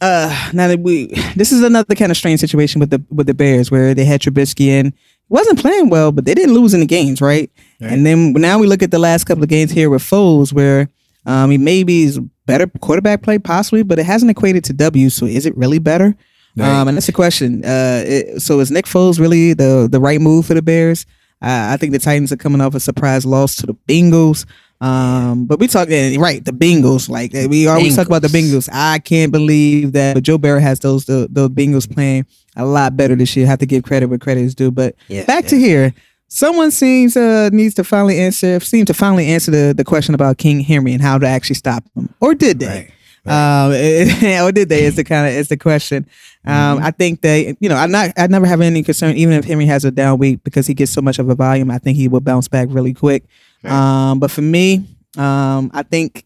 uh, 0.00 0.50
now 0.52 0.68
that 0.68 0.80
we, 0.80 1.08
this 1.36 1.52
is 1.52 1.62
another 1.62 1.94
kind 1.94 2.10
of 2.10 2.16
strange 2.16 2.40
situation 2.40 2.80
with 2.80 2.90
the 2.90 3.04
with 3.10 3.26
the 3.26 3.34
Bears 3.34 3.70
where 3.70 3.94
they 3.94 4.04
had 4.04 4.20
Trubisky 4.22 4.66
in, 4.66 4.94
wasn't 5.28 5.60
playing 5.60 5.90
well, 5.90 6.10
but 6.10 6.24
they 6.24 6.34
didn't 6.34 6.54
lose 6.54 6.74
in 6.74 6.80
the 6.80 6.86
games, 6.86 7.20
right? 7.20 7.50
And 7.80 8.04
then 8.04 8.32
now 8.32 8.58
we 8.58 8.66
look 8.66 8.82
at 8.82 8.90
the 8.90 8.98
last 8.98 9.24
couple 9.24 9.42
of 9.42 9.48
games 9.48 9.70
here 9.70 9.88
with 9.90 10.02
Foles, 10.02 10.52
where 10.52 10.88
um, 11.26 11.50
he 11.50 11.58
maybe 11.58 12.02
is 12.04 12.18
better 12.52 12.66
quarterback 12.80 13.22
play 13.22 13.38
possibly, 13.38 13.82
but 13.82 13.98
it 13.98 14.06
hasn't 14.06 14.30
equated 14.30 14.64
to 14.64 14.72
W. 14.72 15.10
So 15.10 15.26
is 15.26 15.46
it 15.46 15.56
really 15.56 15.78
better? 15.78 16.16
Um, 16.58 16.88
and 16.88 16.96
that's 16.96 17.06
the 17.06 17.12
question. 17.12 17.64
Uh, 17.64 18.02
it, 18.06 18.42
so 18.42 18.60
is 18.60 18.70
Nick 18.70 18.84
Foles 18.86 19.18
really 19.18 19.54
the 19.54 19.88
the 19.90 20.00
right 20.00 20.20
move 20.20 20.46
for 20.46 20.54
the 20.54 20.62
Bears? 20.62 21.06
Uh, 21.42 21.70
I 21.72 21.76
think 21.78 21.92
the 21.92 21.98
Titans 21.98 22.32
are 22.32 22.36
coming 22.36 22.60
off 22.60 22.74
a 22.74 22.80
surprise 22.80 23.24
loss 23.24 23.56
to 23.56 23.66
the 23.66 23.74
Bengals. 23.88 24.44
Um, 24.82 25.44
but 25.46 25.58
we 25.58 25.66
talk 25.68 25.88
right 25.88 26.44
the 26.44 26.52
Bengals. 26.52 27.08
Like 27.08 27.32
we 27.32 27.66
always 27.66 27.96
talk 27.96 28.06
about 28.06 28.22
the 28.22 28.28
Bengals. 28.28 28.68
Bengals. 28.68 28.68
I 28.72 28.98
can't 28.98 29.30
believe 29.32 29.92
that. 29.92 30.14
But 30.14 30.22
Joe 30.22 30.38
Burrow 30.38 30.60
has 30.60 30.80
those 30.80 31.04
the, 31.04 31.28
those 31.30 31.50
Bengals 31.50 31.90
playing 31.90 32.26
a 32.56 32.64
lot 32.64 32.96
better 32.96 33.14
this 33.14 33.36
year. 33.36 33.46
I 33.46 33.50
have 33.50 33.58
to 33.60 33.66
give 33.66 33.84
credit 33.84 34.06
where 34.06 34.18
credit 34.18 34.42
is 34.42 34.54
due. 34.54 34.70
But 34.70 34.96
Yeah, 35.08 35.24
back 35.24 35.46
to 35.46 35.58
here. 35.58 35.94
Someone 36.32 36.70
seems 36.70 37.16
uh 37.16 37.50
needs 37.52 37.74
to 37.74 37.84
finally 37.84 38.18
answer 38.20 38.60
seem 38.60 38.84
to 38.86 38.94
finally 38.94 39.26
answer 39.26 39.50
the, 39.50 39.74
the 39.76 39.84
question 39.84 40.14
about 40.14 40.38
King 40.38 40.60
Henry 40.60 40.92
and 40.92 41.02
how 41.02 41.18
to 41.18 41.26
actually 41.26 41.56
stop 41.56 41.84
him. 41.96 42.14
Or 42.20 42.34
did 42.34 42.60
they? 42.60 42.92
Um, 43.26 43.72
or 44.46 44.52
did 44.52 44.68
they? 44.68 44.84
Is 44.84 44.94
the 44.94 45.04
kind 45.04 45.26
of 45.26 45.34
is 45.34 45.48
the 45.48 45.56
question. 45.56 46.06
Um, 46.46 46.78
I 46.78 46.92
think 46.92 47.20
they, 47.20 47.56
you 47.60 47.68
know, 47.68 47.74
I'm 47.74 47.90
not, 47.90 48.12
I 48.16 48.28
never 48.28 48.46
have 48.46 48.60
any 48.60 48.82
concern, 48.82 49.16
even 49.16 49.34
if 49.34 49.44
Henry 49.44 49.66
has 49.66 49.84
a 49.84 49.90
down 49.90 50.18
week 50.18 50.42
because 50.42 50.66
he 50.66 50.72
gets 50.72 50.92
so 50.92 51.02
much 51.02 51.18
of 51.18 51.28
a 51.28 51.34
volume. 51.34 51.70
I 51.70 51.78
think 51.78 51.96
he 51.96 52.08
will 52.08 52.20
bounce 52.20 52.48
back 52.48 52.68
really 52.70 52.94
quick. 52.94 53.24
Um, 53.64 54.20
but 54.20 54.30
for 54.30 54.40
me, 54.40 54.86
um, 55.18 55.70
I 55.74 55.82
think 55.82 56.24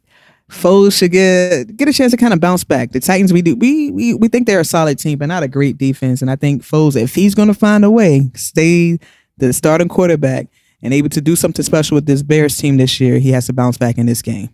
Foles 0.50 0.96
should 0.98 1.10
get 1.10 1.76
get 1.76 1.88
a 1.88 1.92
chance 1.92 2.12
to 2.12 2.18
kind 2.18 2.34
of 2.34 2.40
bounce 2.40 2.62
back. 2.62 2.92
The 2.92 3.00
Titans, 3.00 3.32
we 3.32 3.42
do, 3.42 3.56
we 3.56 3.90
we 3.90 4.14
we 4.14 4.28
think 4.28 4.46
they're 4.46 4.60
a 4.60 4.64
solid 4.64 4.98
team, 4.98 5.18
but 5.18 5.26
not 5.26 5.42
a 5.42 5.48
great 5.48 5.78
defense. 5.78 6.20
And 6.20 6.30
I 6.30 6.36
think 6.36 6.62
Foles, 6.62 6.94
if 6.94 7.14
he's 7.14 7.34
going 7.34 7.48
to 7.48 7.54
find 7.54 7.84
a 7.84 7.90
way, 7.90 8.30
stay 8.34 8.98
the 9.36 9.52
starting 9.52 9.88
quarterback 9.88 10.48
and 10.82 10.92
able 10.92 11.08
to 11.10 11.20
do 11.20 11.36
something 11.36 11.64
special 11.64 11.94
with 11.94 12.06
this 12.06 12.22
Bears 12.22 12.56
team 12.56 12.76
this 12.76 13.00
year, 13.00 13.18
he 13.18 13.30
has 13.30 13.46
to 13.46 13.52
bounce 13.52 13.78
back 13.78 13.98
in 13.98 14.06
this 14.06 14.22
game. 14.22 14.50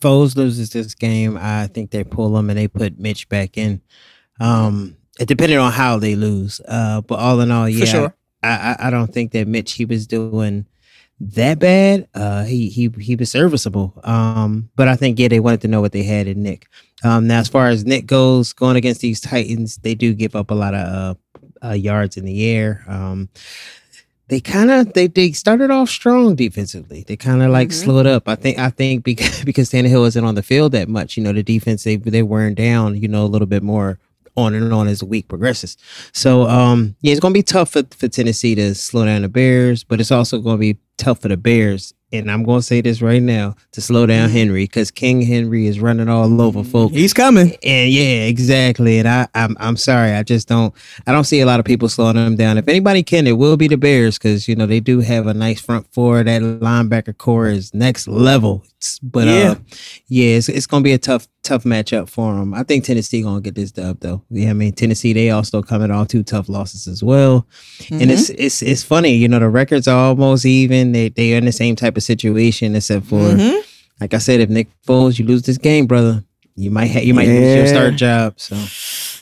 Foles 0.00 0.36
loses 0.36 0.70
this 0.70 0.94
game, 0.94 1.38
I 1.40 1.66
think 1.66 1.90
they 1.90 2.04
pull 2.04 2.36
him 2.38 2.50
and 2.50 2.58
they 2.58 2.68
put 2.68 2.98
Mitch 2.98 3.28
back 3.28 3.56
in. 3.56 3.80
Um, 4.40 4.96
it 5.18 5.28
depended 5.28 5.58
on 5.58 5.72
how 5.72 5.98
they 5.98 6.14
lose. 6.14 6.60
Uh, 6.66 7.00
but 7.00 7.18
all 7.18 7.40
in 7.40 7.50
all, 7.50 7.68
yeah, 7.68 7.84
sure. 7.84 8.14
I, 8.42 8.48
I 8.48 8.88
I 8.88 8.90
don't 8.90 9.12
think 9.12 9.32
that 9.32 9.48
Mitch 9.48 9.72
he 9.72 9.84
was 9.84 10.06
doing 10.06 10.66
that 11.20 11.58
bad. 11.58 12.08
Uh, 12.14 12.44
he 12.44 12.68
he 12.68 12.90
he 12.98 13.16
was 13.16 13.30
serviceable. 13.30 13.98
Um, 14.04 14.70
but 14.76 14.88
I 14.88 14.96
think 14.96 15.18
yeah, 15.18 15.28
they 15.28 15.40
wanted 15.40 15.62
to 15.62 15.68
know 15.68 15.80
what 15.80 15.92
they 15.92 16.02
had 16.02 16.26
in 16.26 16.42
Nick. 16.42 16.66
Um, 17.02 17.26
now 17.26 17.40
as 17.40 17.48
far 17.48 17.68
as 17.68 17.84
Nick 17.84 18.06
goes, 18.06 18.52
going 18.52 18.76
against 18.76 19.00
these 19.00 19.20
Titans, 19.20 19.78
they 19.78 19.94
do 19.94 20.14
give 20.14 20.34
up 20.34 20.50
a 20.50 20.54
lot 20.54 20.74
of 20.74 21.16
uh, 21.62 21.68
uh 21.68 21.72
yards 21.72 22.16
in 22.16 22.24
the 22.24 22.46
air. 22.50 22.84
Um. 22.88 23.28
They 24.28 24.40
kind 24.40 24.70
of 24.70 24.92
they 24.94 25.06
they 25.06 25.32
started 25.32 25.70
off 25.70 25.90
strong 25.90 26.34
defensively. 26.34 27.04
They 27.06 27.16
kind 27.16 27.42
of 27.42 27.50
like 27.50 27.68
Mhm. 27.68 27.72
slowed 27.84 28.06
up. 28.06 28.28
I 28.28 28.36
think 28.36 28.58
I 28.58 28.70
think 28.70 29.04
because 29.04 29.44
because 29.50 29.70
Tannehill 29.70 30.06
isn't 30.08 30.24
on 30.24 30.34
the 30.34 30.42
field 30.42 30.72
that 30.72 30.88
much. 30.88 31.16
You 31.16 31.22
know, 31.22 31.32
the 31.32 31.42
defense 31.42 31.84
they 31.84 31.96
they 31.96 32.22
wearing 32.22 32.54
down. 32.54 33.00
You 33.00 33.08
know, 33.08 33.24
a 33.24 33.28
little 33.28 33.46
bit 33.46 33.62
more 33.62 33.98
on 34.36 34.52
and 34.54 34.72
on 34.72 34.88
as 34.88 34.98
the 35.00 35.06
week 35.06 35.28
progresses. 35.28 35.76
So 36.12 36.48
um, 36.48 36.96
yeah, 37.02 37.12
it's 37.12 37.20
gonna 37.20 37.34
be 37.34 37.42
tough 37.42 37.70
for, 37.70 37.82
for 37.96 38.08
Tennessee 38.08 38.54
to 38.56 38.74
slow 38.74 39.04
down 39.04 39.22
the 39.22 39.28
Bears, 39.28 39.84
but 39.84 40.00
it's 40.00 40.10
also 40.10 40.38
gonna 40.40 40.58
be 40.58 40.78
tough 40.96 41.20
for 41.20 41.28
the 41.28 41.36
Bears 41.36 41.92
and 42.14 42.30
I'm 42.30 42.42
going 42.44 42.60
to 42.60 42.62
say 42.66 42.80
this 42.80 43.02
right 43.02 43.22
now 43.22 43.56
to 43.72 43.80
slow 43.80 44.06
down. 44.06 44.30
Henry 44.30 44.64
because 44.64 44.90
King 44.90 45.20
Henry 45.20 45.66
is 45.66 45.80
running 45.80 46.08
all 46.08 46.40
over 46.40 46.64
folks. 46.64 46.94
He's 46.94 47.12
coming. 47.12 47.56
And 47.62 47.90
yeah, 47.90 48.24
exactly. 48.26 48.98
And 48.98 49.08
I, 49.08 49.28
I'm, 49.34 49.56
I'm 49.60 49.76
sorry, 49.76 50.12
I 50.12 50.22
just 50.22 50.48
don't, 50.48 50.74
I 51.06 51.12
don't 51.12 51.24
see 51.24 51.40
a 51.40 51.46
lot 51.46 51.60
of 51.60 51.66
people 51.66 51.88
slowing 51.88 52.16
them 52.16 52.36
down. 52.36 52.58
If 52.58 52.68
anybody 52.68 53.02
can, 53.02 53.26
it 53.26 53.32
will 53.38 53.56
be 53.56 53.68
the 53.68 53.76
Bears 53.76 54.18
because 54.18 54.48
you 54.48 54.54
know 54.56 54.66
they 54.66 54.80
do 54.80 55.00
have 55.00 55.26
a 55.26 55.34
nice 55.34 55.60
front 55.60 55.86
four. 55.92 56.22
That 56.22 56.42
linebacker 56.42 57.16
corps 57.18 57.48
is 57.48 57.72
next 57.74 58.08
level. 58.08 58.64
But 59.02 59.26
Yeah. 59.26 59.50
uh, 59.50 59.54
yeah, 60.08 60.36
it's, 60.36 60.48
it's 60.48 60.66
gonna 60.66 60.82
be 60.84 60.92
a 60.92 60.98
tough, 60.98 61.26
tough 61.44 61.64
matchup 61.64 62.08
for 62.08 62.34
them. 62.34 62.52
I 62.54 62.62
think 62.64 62.84
Tennessee 62.84 63.22
gonna 63.22 63.40
get 63.40 63.54
this 63.54 63.70
dub 63.70 64.00
though. 64.00 64.22
Yeah, 64.30 64.50
I 64.50 64.52
mean 64.54 64.72
Tennessee 64.72 65.12
they 65.12 65.30
also 65.30 65.62
coming 65.62 65.90
off 65.90 66.08
two 66.08 66.22
tough 66.24 66.48
losses 66.48 66.88
as 66.88 67.02
well. 67.02 67.46
And 67.90 68.10
it's 68.10 68.30
it's 68.30 68.62
it's 68.62 68.82
funny, 68.82 69.14
you 69.14 69.28
know, 69.28 69.38
the 69.38 69.48
records 69.48 69.86
are 69.86 69.96
almost 70.08 70.44
even. 70.46 70.92
They 70.92 71.10
they 71.10 71.34
are 71.34 71.38
in 71.38 71.44
the 71.44 71.52
same 71.52 71.76
type 71.76 71.96
of 71.96 72.02
situation, 72.02 72.74
except 72.74 73.06
for 73.06 73.18
Mhm. 73.20 73.62
like 74.00 74.14
I 74.14 74.18
said, 74.18 74.40
if 74.40 74.48
Nick 74.48 74.68
Foles, 74.86 75.18
you 75.18 75.24
lose 75.26 75.42
this 75.42 75.58
game, 75.58 75.86
brother, 75.86 76.24
you 76.56 76.70
might 76.70 76.90
ha- 76.90 77.00
you 77.00 77.14
might 77.14 77.28
lose 77.28 77.56
your 77.56 77.66
start 77.66 77.94
job. 77.96 78.34
So 78.38 78.56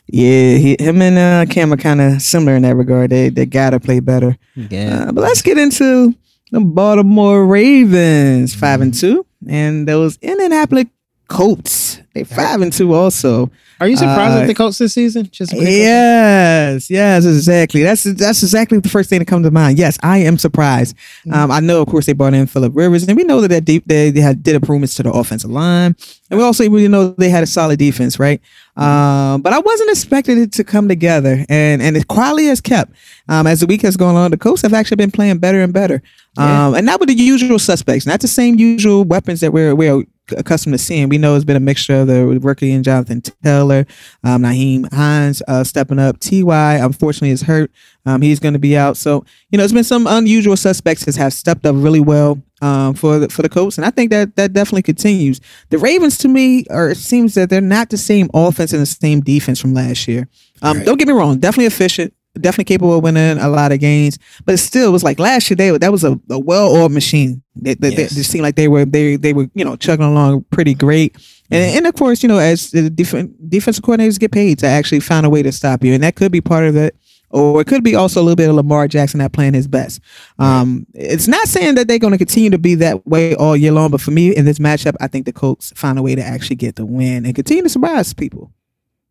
Yeah, 0.08 0.56
he, 0.56 0.76
him 0.80 1.00
and 1.02 1.16
uh, 1.18 1.52
Cam 1.52 1.72
are 1.72 1.76
kind 1.76 2.00
of 2.00 2.20
similar 2.22 2.54
in 2.56 2.62
that 2.62 2.76
regard. 2.76 3.10
They 3.10 3.28
they 3.30 3.46
gotta 3.46 3.78
play 3.80 4.00
better. 4.00 4.36
yeah, 4.56 5.06
Uh, 5.08 5.12
but 5.12 5.22
let's 5.22 5.42
get 5.42 5.58
into 5.58 6.14
the 6.50 6.60
Baltimore 6.60 7.46
Ravens, 7.46 8.54
five 8.54 8.80
and 8.82 8.92
two, 8.92 9.24
and 9.48 9.88
those 9.88 10.18
Indianapolis 10.20 10.86
Colts. 11.28 11.91
They 12.14 12.24
five 12.24 12.60
and 12.60 12.70
two 12.70 12.92
also. 12.92 13.50
are 13.80 13.88
you 13.88 13.96
surprised 13.96 14.36
uh, 14.36 14.40
with 14.40 14.48
the 14.48 14.54
Colts 14.54 14.76
this 14.76 14.92
season? 14.92 15.30
Just 15.30 15.52
Yes, 15.54 16.90
yes, 16.90 17.24
exactly. 17.24 17.82
That's 17.82 18.02
that's 18.02 18.42
exactly 18.42 18.78
the 18.80 18.88
first 18.90 19.08
thing 19.08 19.20
that 19.20 19.24
comes 19.24 19.46
to 19.46 19.50
mind. 19.50 19.78
Yes, 19.78 19.98
I 20.02 20.18
am 20.18 20.36
surprised. 20.36 20.94
Um, 21.32 21.50
I 21.50 21.60
know, 21.60 21.80
of 21.80 21.88
course, 21.88 22.04
they 22.04 22.12
brought 22.12 22.34
in 22.34 22.46
Philip 22.46 22.72
Rivers, 22.76 23.08
and 23.08 23.16
we 23.16 23.24
know 23.24 23.40
that 23.40 23.48
they 23.48 23.60
deep, 23.60 23.84
they, 23.86 24.10
they 24.10 24.20
had 24.20 24.42
did 24.42 24.56
improvements 24.56 24.94
to 24.96 25.04
the 25.04 25.10
offensive 25.10 25.50
line, 25.50 25.96
and 26.28 26.38
we 26.38 26.44
also 26.44 26.68
we 26.68 26.86
know 26.86 27.08
they 27.12 27.30
had 27.30 27.42
a 27.42 27.46
solid 27.46 27.78
defense, 27.78 28.18
right? 28.18 28.42
Um, 28.76 29.40
but 29.40 29.54
I 29.54 29.58
wasn't 29.58 29.90
expecting 29.90 30.38
it 30.38 30.52
to 30.52 30.64
come 30.64 30.88
together, 30.88 31.46
and 31.48 31.80
and 31.80 31.96
it 31.96 32.08
quietly 32.08 32.46
has 32.46 32.60
kept. 32.60 32.92
Um, 33.28 33.46
as 33.46 33.60
the 33.60 33.66
week 33.66 33.80
has 33.82 33.96
gone 33.96 34.16
on, 34.16 34.32
the 34.32 34.36
Colts 34.36 34.60
have 34.62 34.74
actually 34.74 34.96
been 34.96 35.10
playing 35.10 35.38
better 35.38 35.62
and 35.62 35.72
better, 35.72 36.02
um, 36.36 36.74
and 36.74 36.84
not 36.84 37.00
with 37.00 37.08
the 37.08 37.14
usual 37.14 37.58
suspects, 37.58 38.04
not 38.04 38.20
the 38.20 38.28
same 38.28 38.58
usual 38.58 39.04
weapons 39.04 39.40
that 39.40 39.52
we're 39.52 39.74
we're 39.74 40.04
accustomed 40.36 40.74
to 40.74 40.78
seeing. 40.78 41.08
We 41.08 41.18
know 41.18 41.34
it's 41.34 41.44
been 41.44 41.56
a 41.56 41.60
mixture 41.60 42.00
of 42.00 42.06
the 42.06 42.24
rookie 42.26 42.72
and 42.72 42.84
Jonathan 42.84 43.20
Taylor, 43.42 43.86
um, 44.24 44.42
Nyheim 44.42 44.92
Hines 44.92 45.42
uh, 45.48 45.64
stepping 45.64 45.98
up. 45.98 46.18
Ty 46.20 46.74
unfortunately 46.76 47.30
is 47.30 47.42
hurt. 47.42 47.70
Um, 48.06 48.22
he's 48.22 48.40
going 48.40 48.54
to 48.54 48.58
be 48.58 48.76
out. 48.76 48.96
So 48.96 49.24
you 49.50 49.58
know, 49.58 49.64
it's 49.64 49.72
been 49.72 49.84
some 49.84 50.06
unusual 50.06 50.56
suspects 50.56 51.04
that 51.04 51.16
have 51.16 51.32
stepped 51.32 51.66
up 51.66 51.74
really 51.78 52.00
well 52.00 52.40
um, 52.60 52.94
for 52.94 53.18
the, 53.18 53.28
for 53.28 53.42
the 53.42 53.48
Colts, 53.48 53.76
and 53.76 53.84
I 53.84 53.90
think 53.90 54.10
that 54.10 54.36
that 54.36 54.52
definitely 54.52 54.82
continues. 54.82 55.40
The 55.70 55.78
Ravens, 55.78 56.16
to 56.18 56.28
me, 56.28 56.64
are 56.70 56.90
it 56.90 56.96
seems 56.96 57.34
that 57.34 57.50
they're 57.50 57.60
not 57.60 57.90
the 57.90 57.98
same 57.98 58.30
offense 58.32 58.72
and 58.72 58.80
the 58.82 58.86
same 58.86 59.20
defense 59.20 59.60
from 59.60 59.74
last 59.74 60.06
year. 60.08 60.28
Um, 60.62 60.78
Right. 60.78 60.86
Don't 60.86 60.98
get 60.98 61.08
me 61.08 61.14
wrong, 61.14 61.38
definitely 61.38 61.66
efficient. 61.66 62.14
Definitely 62.40 62.64
capable 62.64 62.96
of 62.96 63.02
winning 63.04 63.36
a 63.38 63.48
lot 63.50 63.72
of 63.72 63.78
games, 63.80 64.18
but 64.46 64.54
it 64.54 64.58
still 64.58 64.90
was 64.90 65.04
like 65.04 65.18
last 65.18 65.50
year. 65.50 65.56
They 65.56 65.76
that 65.76 65.92
was 65.92 66.02
a, 66.02 66.18
a 66.30 66.38
well-oiled 66.38 66.90
machine. 66.92 67.42
They, 67.54 67.74
they, 67.74 67.90
they 67.90 68.02
Yes. 68.04 68.14
just 68.14 68.30
seemed 68.30 68.42
like 68.42 68.54
they 68.56 68.68
were 68.68 68.86
they 68.86 69.16
they 69.16 69.34
were 69.34 69.48
you 69.54 69.64
know 69.66 69.76
chugging 69.76 70.06
along 70.06 70.44
pretty 70.50 70.72
great. 70.72 71.14
And, 71.50 71.76
and 71.76 71.86
of 71.86 71.94
course, 71.94 72.22
you 72.22 72.30
know, 72.30 72.38
as 72.38 72.70
the 72.70 72.88
def- 72.88 73.26
defensive 73.48 73.84
coordinators 73.84 74.18
get 74.18 74.32
paid 74.32 74.58
to 74.60 74.66
actually 74.66 75.00
find 75.00 75.26
a 75.26 75.30
way 75.30 75.42
to 75.42 75.52
stop 75.52 75.84
you, 75.84 75.92
and 75.92 76.02
that 76.02 76.16
could 76.16 76.32
be 76.32 76.40
part 76.40 76.64
of 76.64 76.74
it, 76.74 76.96
or 77.28 77.60
it 77.60 77.66
could 77.66 77.84
be 77.84 77.94
also 77.94 78.20
a 78.20 78.24
little 78.24 78.36
bit 78.36 78.48
of 78.48 78.54
Lamar 78.54 78.88
Jackson 78.88 79.18
not 79.18 79.34
playing 79.34 79.52
his 79.52 79.68
best. 79.68 80.00
Um, 80.38 80.86
it's 80.94 81.28
not 81.28 81.46
saying 81.48 81.74
that 81.74 81.86
they're 81.86 81.98
going 81.98 82.12
to 82.12 82.18
continue 82.18 82.48
to 82.48 82.58
be 82.58 82.76
that 82.76 83.06
way 83.06 83.34
all 83.34 83.54
year 83.54 83.72
long, 83.72 83.90
but 83.90 84.00
for 84.00 84.10
me 84.12 84.34
in 84.34 84.46
this 84.46 84.58
matchup, 84.58 84.94
I 85.02 85.06
think 85.08 85.26
the 85.26 85.34
Colts 85.34 85.70
find 85.76 85.98
a 85.98 86.02
way 86.02 86.14
to 86.14 86.22
actually 86.24 86.56
get 86.56 86.76
the 86.76 86.86
win 86.86 87.26
and 87.26 87.34
continue 87.34 87.62
to 87.64 87.68
surprise 87.68 88.14
people. 88.14 88.50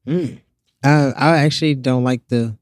Mm. 0.08 0.40
I 0.84 0.90
I 1.16 1.38
actually 1.38 1.76
don't 1.76 2.04
like 2.04 2.28
the 2.30 2.58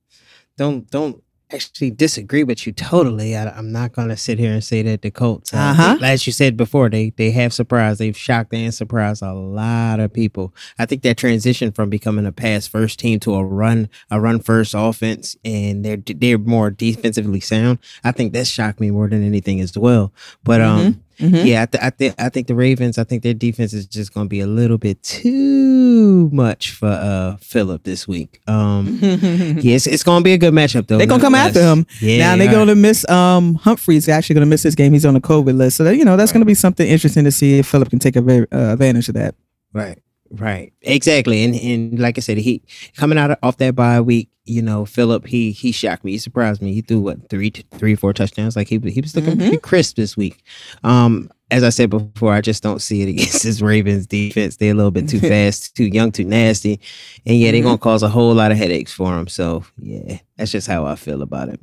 don't 0.59 0.89
don't 0.91 1.23
actually 1.51 1.89
disagree 1.89 2.43
with 2.43 2.67
you 2.67 2.71
totally. 2.71 3.35
I, 3.35 3.49
I'm 3.49 3.71
not 3.71 3.91
gonna 3.93 4.15
sit 4.17 4.37
here 4.37 4.53
and 4.53 4.63
say 4.63 4.83
that 4.83 5.01
the 5.01 5.09
Colts, 5.09 5.51
uh, 5.51 5.57
Uh-huh. 5.57 5.97
as 6.03 6.27
you 6.27 6.33
said 6.33 6.55
before, 6.55 6.89
they 6.89 7.09
they 7.17 7.31
have 7.31 7.53
surprised, 7.53 7.99
they've 7.99 8.15
shocked 8.15 8.53
and 8.53 8.71
surprised 8.71 9.23
a 9.23 9.33
lot 9.33 9.99
of 9.99 10.13
people. 10.13 10.53
I 10.77 10.85
think 10.85 11.01
that 11.01 11.17
transition 11.17 11.71
from 11.71 11.89
becoming 11.89 12.27
a 12.27 12.31
pass 12.31 12.67
first 12.67 12.99
team 12.99 13.19
to 13.21 13.33
a 13.33 13.43
run 13.43 13.89
a 14.11 14.19
run 14.21 14.39
first 14.41 14.75
offense, 14.77 15.35
and 15.43 15.83
they're 15.83 15.97
they're 16.05 16.37
more 16.37 16.69
defensively 16.69 17.39
sound. 17.39 17.79
I 18.03 18.11
think 18.11 18.33
that 18.33 18.45
shocked 18.45 18.79
me 18.79 18.91
more 18.91 19.07
than 19.09 19.23
anything 19.23 19.59
as 19.59 19.75
well. 19.77 20.13
But 20.43 20.61
um. 20.61 21.03
Mhm. 21.19 21.45
Yeah, 21.45 21.63
I, 21.63 21.65
th- 21.65 21.83
I 21.83 21.89
think 21.89 22.15
I 22.17 22.29
think 22.29 22.47
the 22.47 22.55
Ravens. 22.55 22.97
I 22.97 23.03
think 23.03 23.23
their 23.23 23.33
defense 23.33 23.73
is 23.73 23.85
just 23.85 24.13
going 24.13 24.25
to 24.25 24.29
be 24.29 24.39
a 24.39 24.47
little 24.47 24.77
bit 24.77 25.03
too 25.03 26.29
much 26.31 26.71
for 26.71 26.87
uh 26.87 27.35
Philip 27.37 27.83
this 27.83 28.07
week. 28.07 28.39
Um, 28.47 28.99
yeah, 29.01 29.75
it's, 29.75 29.85
it's 29.87 30.03
going 30.03 30.21
to 30.21 30.23
be 30.23 30.33
a 30.33 30.37
good 30.37 30.53
matchup 30.53 30.87
though. 30.87 30.97
They're 30.97 31.07
gonna 31.07 31.21
come 31.21 31.35
after 31.35 31.61
him. 31.61 31.85
Yeah, 32.01 32.17
now 32.19 32.35
they're 32.37 32.51
gonna 32.51 32.75
miss 32.75 33.07
um 33.09 33.55
Humphrey's 33.55 34.07
actually 34.07 34.35
gonna 34.35 34.45
miss 34.45 34.63
this 34.63 34.75
game. 34.75 34.93
He's 34.93 35.05
on 35.05 35.13
the 35.13 35.21
COVID 35.21 35.57
list, 35.57 35.77
so 35.77 35.83
that, 35.83 35.95
you 35.97 36.05
know 36.05 36.17
that's 36.17 36.31
gonna 36.31 36.45
be 36.45 36.53
something 36.55 36.87
interesting 36.87 37.23
to 37.25 37.31
see 37.31 37.59
if 37.59 37.67
Philip 37.67 37.89
can 37.89 37.99
take 37.99 38.15
a 38.15 38.19
uh, 38.21 38.73
advantage 38.73 39.09
of 39.09 39.15
that. 39.15 39.35
Right, 39.73 39.99
right, 40.31 40.73
exactly. 40.81 41.43
And 41.43 41.55
and 41.55 41.99
like 41.99 42.17
I 42.17 42.21
said, 42.21 42.37
he 42.37 42.61
coming 42.95 43.17
out 43.17 43.31
of, 43.31 43.37
off 43.43 43.57
that 43.57 43.75
bye 43.75 44.01
week. 44.01 44.29
You 44.45 44.63
know, 44.63 44.83
Philip, 44.85 45.27
he 45.27 45.51
he 45.51 45.71
shocked 45.71 46.03
me. 46.03 46.11
He 46.13 46.17
surprised 46.17 46.61
me. 46.61 46.73
He 46.73 46.81
threw 46.81 46.99
what 47.01 47.29
three, 47.29 47.51
three, 47.51 47.93
four 47.95 48.13
touchdowns. 48.13 48.55
Like 48.55 48.67
he 48.67 48.79
he 48.79 48.99
was 49.01 49.15
looking 49.15 49.33
Mhm. 49.35 49.39
pretty 49.39 49.57
crisp 49.57 49.95
this 49.95 50.17
week. 50.17 50.43
Um, 50.83 51.29
as 51.51 51.63
I 51.63 51.69
said 51.69 51.89
before, 51.91 52.33
I 52.33 52.41
just 52.41 52.63
don't 52.63 52.81
see 52.81 53.01
it 53.03 53.09
against 53.09 53.43
this 53.43 53.61
Ravens 53.61 54.07
defense. 54.07 54.57
They're 54.57 54.71
a 54.71 54.75
little 54.75 54.89
bit 54.91 55.07
too 55.07 55.19
fast, 55.33 55.75
too 55.75 55.85
young, 55.85 56.11
too 56.11 56.25
nasty, 56.25 56.79
and 57.27 57.37
yeah, 57.37 57.51
they're 57.51 57.61
gonna 57.61 57.77
cause 57.77 58.01
a 58.01 58.09
whole 58.09 58.33
lot 58.33 58.51
of 58.51 58.57
headaches 58.57 58.91
for 58.91 59.15
him. 59.17 59.27
So 59.27 59.63
yeah, 59.79 60.17
that's 60.37 60.51
just 60.51 60.67
how 60.67 60.83
I 60.85 60.95
feel 60.95 61.21
about 61.21 61.49
it. 61.49 61.59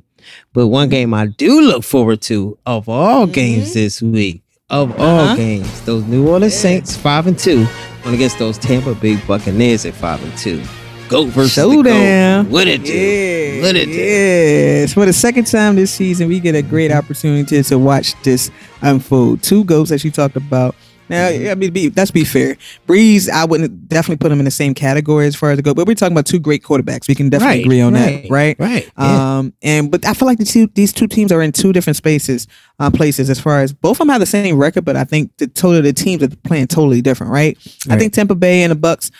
But 0.53 0.67
one 0.67 0.87
game 0.89 1.13
I 1.13 1.27
do 1.27 1.59
look 1.61 1.83
forward 1.83 2.21
to 2.23 2.57
of 2.65 2.87
all 2.87 3.27
games 3.27 3.73
this 3.73 4.01
week, 4.01 4.43
of 4.69 4.91
all 4.99 5.19
Uh-huh. 5.19 5.35
games, 5.35 5.81
those 5.81 6.03
New 6.03 6.27
Orleans 6.27 6.53
Saints 6.53 6.95
five 6.95 7.25
and 7.27 7.37
two 7.39 7.65
going 8.03 8.15
against 8.15 8.37
those 8.37 8.57
Tampa 8.57 8.93
Bay 8.95 9.15
Buccaneers 9.27 9.85
at 9.85 9.93
five 9.93 10.21
and 10.23 10.37
two. 10.37 10.61
Goat 11.07 11.27
versus 11.29 11.53
Showdown. 11.53 11.83
the 11.83 12.43
goat. 12.43 12.51
What 12.51 12.67
it 12.67 12.83
do? 12.83 12.91
Yeah, 12.93 13.61
What 13.61 13.75
it 13.77 13.85
do? 13.85 13.91
yes. 13.93 14.93
For 14.93 15.05
the 15.05 15.13
second 15.13 15.45
time 15.47 15.77
this 15.77 15.91
season, 15.91 16.27
we 16.27 16.41
get 16.41 16.53
a 16.53 16.61
great 16.61 16.91
opportunity 16.91 17.63
to 17.63 17.79
watch 17.79 18.13
this 18.23 18.51
unfold. 18.81 19.41
Two 19.41 19.63
goats 19.63 19.89
that 19.89 20.03
you 20.03 20.11
talked 20.11 20.35
about. 20.35 20.75
Now, 21.09 21.27
Mm-hmm. 21.29 21.49
I 21.51 21.55
mean, 21.55 21.71
be, 21.73 21.89
let's 21.95 22.11
be 22.11 22.23
fair. 22.23 22.55
Brees, 22.87 23.29
I 23.29 23.45
wouldn't 23.45 23.87
definitely 23.89 24.17
put 24.17 24.31
him 24.31 24.39
in 24.39 24.45
the 24.45 24.51
same 24.51 24.73
category 24.73 25.25
as 25.27 25.35
far 25.35 25.51
as 25.51 25.57
the 25.57 25.61
goat, 25.63 25.75
but 25.75 25.87
we're 25.87 25.95
talking 25.95 26.13
about 26.13 26.25
two 26.25 26.39
great 26.39 26.63
quarterbacks. 26.63 27.07
We 27.07 27.15
can 27.15 27.29
definitely 27.29 27.57
Right, 27.57 27.65
agree 27.65 27.81
on 27.81 27.93
right, 27.93 28.23
that, 28.23 28.29
right? 28.31 28.55
Right. 28.59 28.89
yeah. 28.97 29.37
Um, 29.37 29.53
and 29.61 29.91
but 29.91 30.05
I 30.05 30.13
feel 30.13 30.25
like 30.27 30.37
the 30.37 30.45
two 30.45 30.67
these 30.75 30.91
two 30.93 31.07
teams 31.07 31.31
are 31.31 31.41
in 31.41 31.51
two 31.51 31.73
different 31.73 31.97
spaces, 31.97 32.47
uh, 32.79 32.89
places 32.89 33.29
as 33.29 33.39
far 33.39 33.61
as 33.61 33.73
both 33.73 33.93
of 33.95 33.99
them 33.99 34.09
have 34.09 34.19
the 34.19 34.25
same 34.25 34.57
record, 34.57 34.85
but 34.85 34.95
I 34.95 35.03
think 35.03 35.35
the 35.37 35.47
total 35.47 35.81
the 35.81 35.93
teams 35.93 36.23
are 36.23 36.29
playing 36.43 36.67
totally 36.67 37.01
different, 37.01 37.31
right? 37.31 37.57
I 37.89 37.97
think 37.97 38.13
Tampa 38.13 38.35
Bay 38.35 38.63
and 38.63 38.71
the 38.71 38.75
Bucks. 38.75 39.11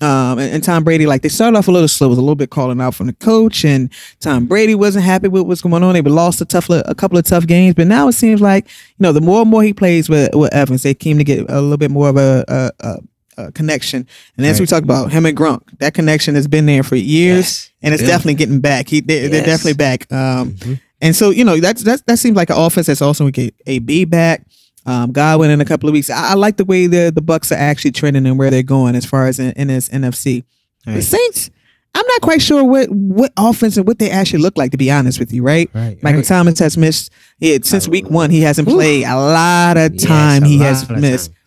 Um, 0.00 0.38
and, 0.38 0.52
and 0.54 0.62
Tom 0.64 0.82
Brady, 0.84 1.06
like 1.06 1.22
they 1.22 1.28
started 1.28 1.56
off 1.56 1.68
a 1.68 1.70
little 1.70 1.88
slow, 1.88 2.08
was 2.08 2.18
a 2.18 2.20
little 2.20 2.34
bit 2.34 2.50
calling 2.50 2.80
out 2.80 2.94
from 2.94 3.06
the 3.06 3.12
coach, 3.14 3.64
and 3.64 3.90
Tom 4.20 4.46
Brady 4.46 4.74
wasn't 4.74 5.04
happy 5.04 5.28
with 5.28 5.42
what's 5.46 5.62
going 5.62 5.82
on. 5.82 5.94
They 5.94 6.02
lost 6.02 6.40
a 6.40 6.44
tough, 6.44 6.68
a 6.68 6.94
couple 6.96 7.16
of 7.16 7.24
tough 7.24 7.46
games, 7.46 7.74
but 7.74 7.86
now 7.86 8.08
it 8.08 8.12
seems 8.14 8.40
like 8.40 8.66
you 8.66 9.02
know 9.04 9.12
the 9.12 9.20
more 9.20 9.42
and 9.42 9.50
more 9.50 9.62
he 9.62 9.72
plays 9.72 10.08
with, 10.08 10.34
with 10.34 10.52
Evans, 10.52 10.82
they 10.82 10.94
seem 11.00 11.18
to 11.18 11.24
get 11.24 11.48
a 11.48 11.60
little 11.60 11.76
bit 11.76 11.90
more 11.92 12.08
of 12.08 12.16
a, 12.16 12.44
a, 12.48 12.70
a, 12.80 12.98
a 13.46 13.52
connection. 13.52 14.06
And 14.36 14.44
as 14.44 14.58
we 14.58 14.64
Right. 14.64 14.68
talked 14.70 14.84
about 14.84 15.12
him 15.12 15.26
and 15.26 15.36
Gronk, 15.36 15.62
that 15.78 15.94
connection 15.94 16.34
has 16.34 16.48
been 16.48 16.66
there 16.66 16.82
for 16.82 16.96
years 16.96 17.36
Yes. 17.36 17.70
and 17.82 17.94
it's 17.94 18.02
Yeah. 18.02 18.08
definitely 18.10 18.34
getting 18.34 18.60
back. 18.60 18.88
He 18.88 19.00
they, 19.00 19.28
they're 19.28 19.46
Yes. 19.46 19.62
definitely 19.62 19.74
back. 19.74 20.12
Um, 20.12 20.52
Mhm. 20.54 20.80
and 21.02 21.16
so 21.16 21.30
you 21.30 21.44
know 21.44 21.58
that's 21.60 21.82
that's 21.84 22.02
that 22.08 22.18
seems 22.18 22.36
like 22.36 22.50
an 22.50 22.56
offense 22.56 22.88
that's 22.88 23.00
also 23.02 23.24
we 23.24 23.30
get 23.30 23.54
a 23.66 23.78
B 23.78 24.04
back. 24.04 24.42
Um, 24.86 25.12
Godwin 25.12 25.50
in 25.50 25.60
a 25.60 25.64
couple 25.64 25.88
of 25.88 25.92
weeks. 25.92 26.10
I, 26.10 26.30
I 26.30 26.34
like 26.34 26.56
the 26.56 26.64
way 26.64 26.86
the 26.86 27.10
the 27.14 27.22
Bucks 27.22 27.50
are 27.52 27.56
actually 27.56 27.92
trending 27.92 28.26
and 28.26 28.38
where 28.38 28.50
they're 28.50 28.62
going 28.62 28.94
as 28.94 29.06
far 29.06 29.26
as 29.26 29.38
in, 29.38 29.52
in 29.52 29.68
this 29.68 29.88
NFC. 29.88 30.44
The 30.84 31.00
Saints. 31.00 31.50
I'm 31.94 32.06
not 32.06 32.20
quite 32.22 32.42
sure 32.42 32.64
what 32.64 32.90
what 32.90 33.32
offense 33.36 33.76
and 33.76 33.86
what 33.86 33.98
they 33.98 34.10
actually 34.10 34.40
look 34.40 34.58
like 34.58 34.72
to 34.72 34.76
be 34.76 34.90
honest 34.90 35.20
with 35.20 35.32
you. 35.32 35.42
Right. 35.42 35.70
Right. 35.72 36.02
Michael 36.02 36.18
right. 36.18 36.26
Thomas 36.26 36.58
has 36.58 36.76
missed 36.76 37.12
it 37.40 37.64
since 37.64 37.88
week 37.88 38.10
one. 38.10 38.30
He 38.30 38.40
hasn't 38.40 38.68
played 38.68 39.04
a 39.04 39.16
lot 39.16 39.76
of 39.76 39.96
time. 39.96 40.42
a 40.42 40.46
he 40.46 40.58
has 40.58 40.88
missed. 40.90 41.30
time. 41.30 41.40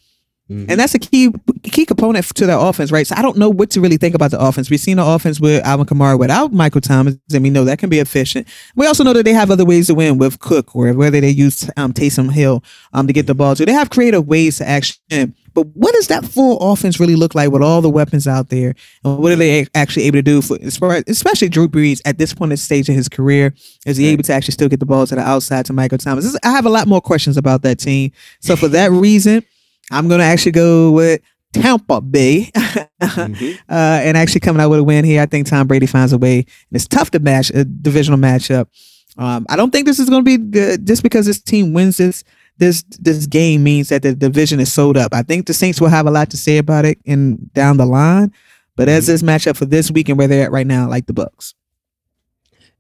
Mhm. 0.50 0.66
And 0.70 0.80
that's 0.80 0.96
a 0.96 1.00
key 1.00 1.32
key 1.64 1.86
component 1.86 2.26
to 2.26 2.46
their 2.46 2.58
offense, 2.58 2.92
right? 2.92 3.06
So 3.06 3.16
I 3.18 3.22
don't 3.22 3.38
know 3.38 3.50
what 3.50 3.70
to 3.72 3.82
really 3.82 3.98
think 3.98 4.16
about 4.16 4.32
the 4.32 4.40
offense. 4.40 4.70
We've 4.70 4.80
seen 4.80 4.98
the 4.98 5.06
offense 5.06 5.40
with 5.42 5.66
Alvin 5.66 5.86
Kamara 5.86 6.18
without 6.18 6.54
Michael 6.54 6.80
Thomas, 6.80 7.16
and 7.34 7.44
we 7.44 7.50
know 7.50 7.66
that 7.66 7.80
can 7.80 7.90
be 7.90 8.00
efficient. 8.00 8.48
We 8.76 8.88
also 8.88 9.04
know 9.04 9.14
that 9.14 9.24
they 9.24 9.34
have 9.34 9.52
other 9.52 9.66
ways 9.66 9.88
to 9.88 9.96
win 9.96 10.18
with 10.18 10.40
Cook, 10.40 10.74
or 10.76 10.94
whether 10.94 11.20
they 11.20 11.30
use 11.30 11.70
um, 11.76 11.92
Taysom 11.92 12.32
Hill 12.32 12.64
um, 12.94 13.08
to 13.08 13.14
get 13.14 13.28
the 13.28 13.36
ball 13.36 13.56
to. 13.56 13.66
They 13.66 13.74
have 13.74 13.90
creative 13.90 14.26
ways 14.28 14.58
to 14.58 14.68
actually. 14.68 15.00
win. 15.12 15.36
But 15.54 15.66
what 15.76 15.94
does 15.96 16.06
that 16.08 16.24
full 16.24 16.60
offense 16.60 17.00
really 17.00 17.16
look 17.16 17.34
like 17.34 17.50
with 17.52 17.64
all 17.64 17.82
the 17.82 17.90
weapons 17.90 18.28
out 18.28 18.50
there, 18.50 18.76
and 19.04 19.18
what 19.18 19.32
are 19.32 19.36
they 19.36 19.66
actually 19.74 20.06
able 20.06 20.20
to 20.20 20.22
do 20.22 20.40
for, 20.42 20.58
as 20.62 20.78
far 20.78 20.94
as, 20.94 21.04
especially 21.08 21.50
Drew 21.50 21.68
Brees 21.68 22.00
at 22.06 22.20
this 22.20 22.32
point 22.32 22.52
in 22.52 22.54
the 22.54 22.58
stage 22.58 22.88
of 22.90 22.96
his 22.96 23.10
career? 23.10 23.54
Is 23.86 23.98
he 23.98 24.06
able 24.08 24.22
to 24.24 24.34
actually 24.34 24.52
still 24.52 24.70
get 24.70 24.80
the 24.80 24.86
ball 24.86 25.08
to 25.08 25.16
the 25.16 25.22
outside 25.22 25.66
to 25.66 25.74
Michael 25.74 25.98
Thomas? 25.98 26.38
I 26.44 26.52
have 26.52 26.68
a 26.68 26.70
lot 26.70 26.88
more 26.88 27.02
questions 27.02 27.38
about 27.38 27.64
that 27.64 27.80
team. 27.80 28.12
So 28.40 28.56
for 28.56 28.68
that 28.70 28.92
reason. 28.92 29.44
I'm 29.92 30.08
gonna 30.08 30.24
actually 30.24 30.52
go 30.54 30.92
with 30.92 31.22
Tampa 31.54 32.02
Bay, 32.02 32.52
Mhm. 33.02 33.58
uh, 33.70 33.74
and 34.04 34.18
actually 34.18 34.42
coming 34.42 34.62
out 34.62 34.70
with 34.70 34.80
a 34.80 34.84
win 34.84 35.06
here. 35.06 35.22
I 35.22 35.26
think 35.26 35.48
Tom 35.48 35.68
Brady 35.68 35.86
finds 35.86 36.14
a 36.14 36.18
way. 36.18 36.40
And 36.40 36.46
it's 36.74 36.88
tough 36.88 37.12
to 37.12 37.20
match 37.20 37.50
a 37.52 37.64
divisional 37.66 38.20
matchup. 38.20 38.68
Um, 39.18 39.46
I 39.50 39.56
don't 39.56 39.72
think 39.72 39.86
this 39.88 40.00
is 40.00 40.10
gonna 40.10 40.24
be 40.24 40.38
good 40.38 40.86
just 40.86 41.04
because 41.04 41.26
this 41.26 41.42
team 41.42 41.74
wins 41.74 41.98
this 41.98 42.24
this 42.60 42.84
this 43.00 43.26
game 43.28 43.64
means 43.64 43.90
that 43.90 44.02
the 44.02 44.14
division 44.16 44.60
is 44.60 44.72
sold 44.72 44.98
up. 44.98 45.14
I 45.14 45.22
think 45.24 45.46
the 45.46 45.54
Saints 45.54 45.80
will 45.80 45.90
have 45.90 46.06
a 46.08 46.12
lot 46.12 46.30
to 46.32 46.38
say 46.38 46.58
about 46.58 46.86
it 46.86 47.00
in 47.06 47.50
down 47.54 47.78
the 47.78 47.86
line. 47.86 48.32
But 48.76 48.90
as 48.90 49.08
this 49.08 49.24
matchup 49.24 49.56
for 49.58 49.66
this 49.66 49.90
week 49.90 50.10
and 50.10 50.18
where 50.18 50.28
they're 50.28 50.44
at 50.46 50.52
right 50.52 50.68
now, 50.68 50.84
I 50.84 50.88
like 50.88 51.08
the 51.08 51.14
Bucks. 51.14 51.56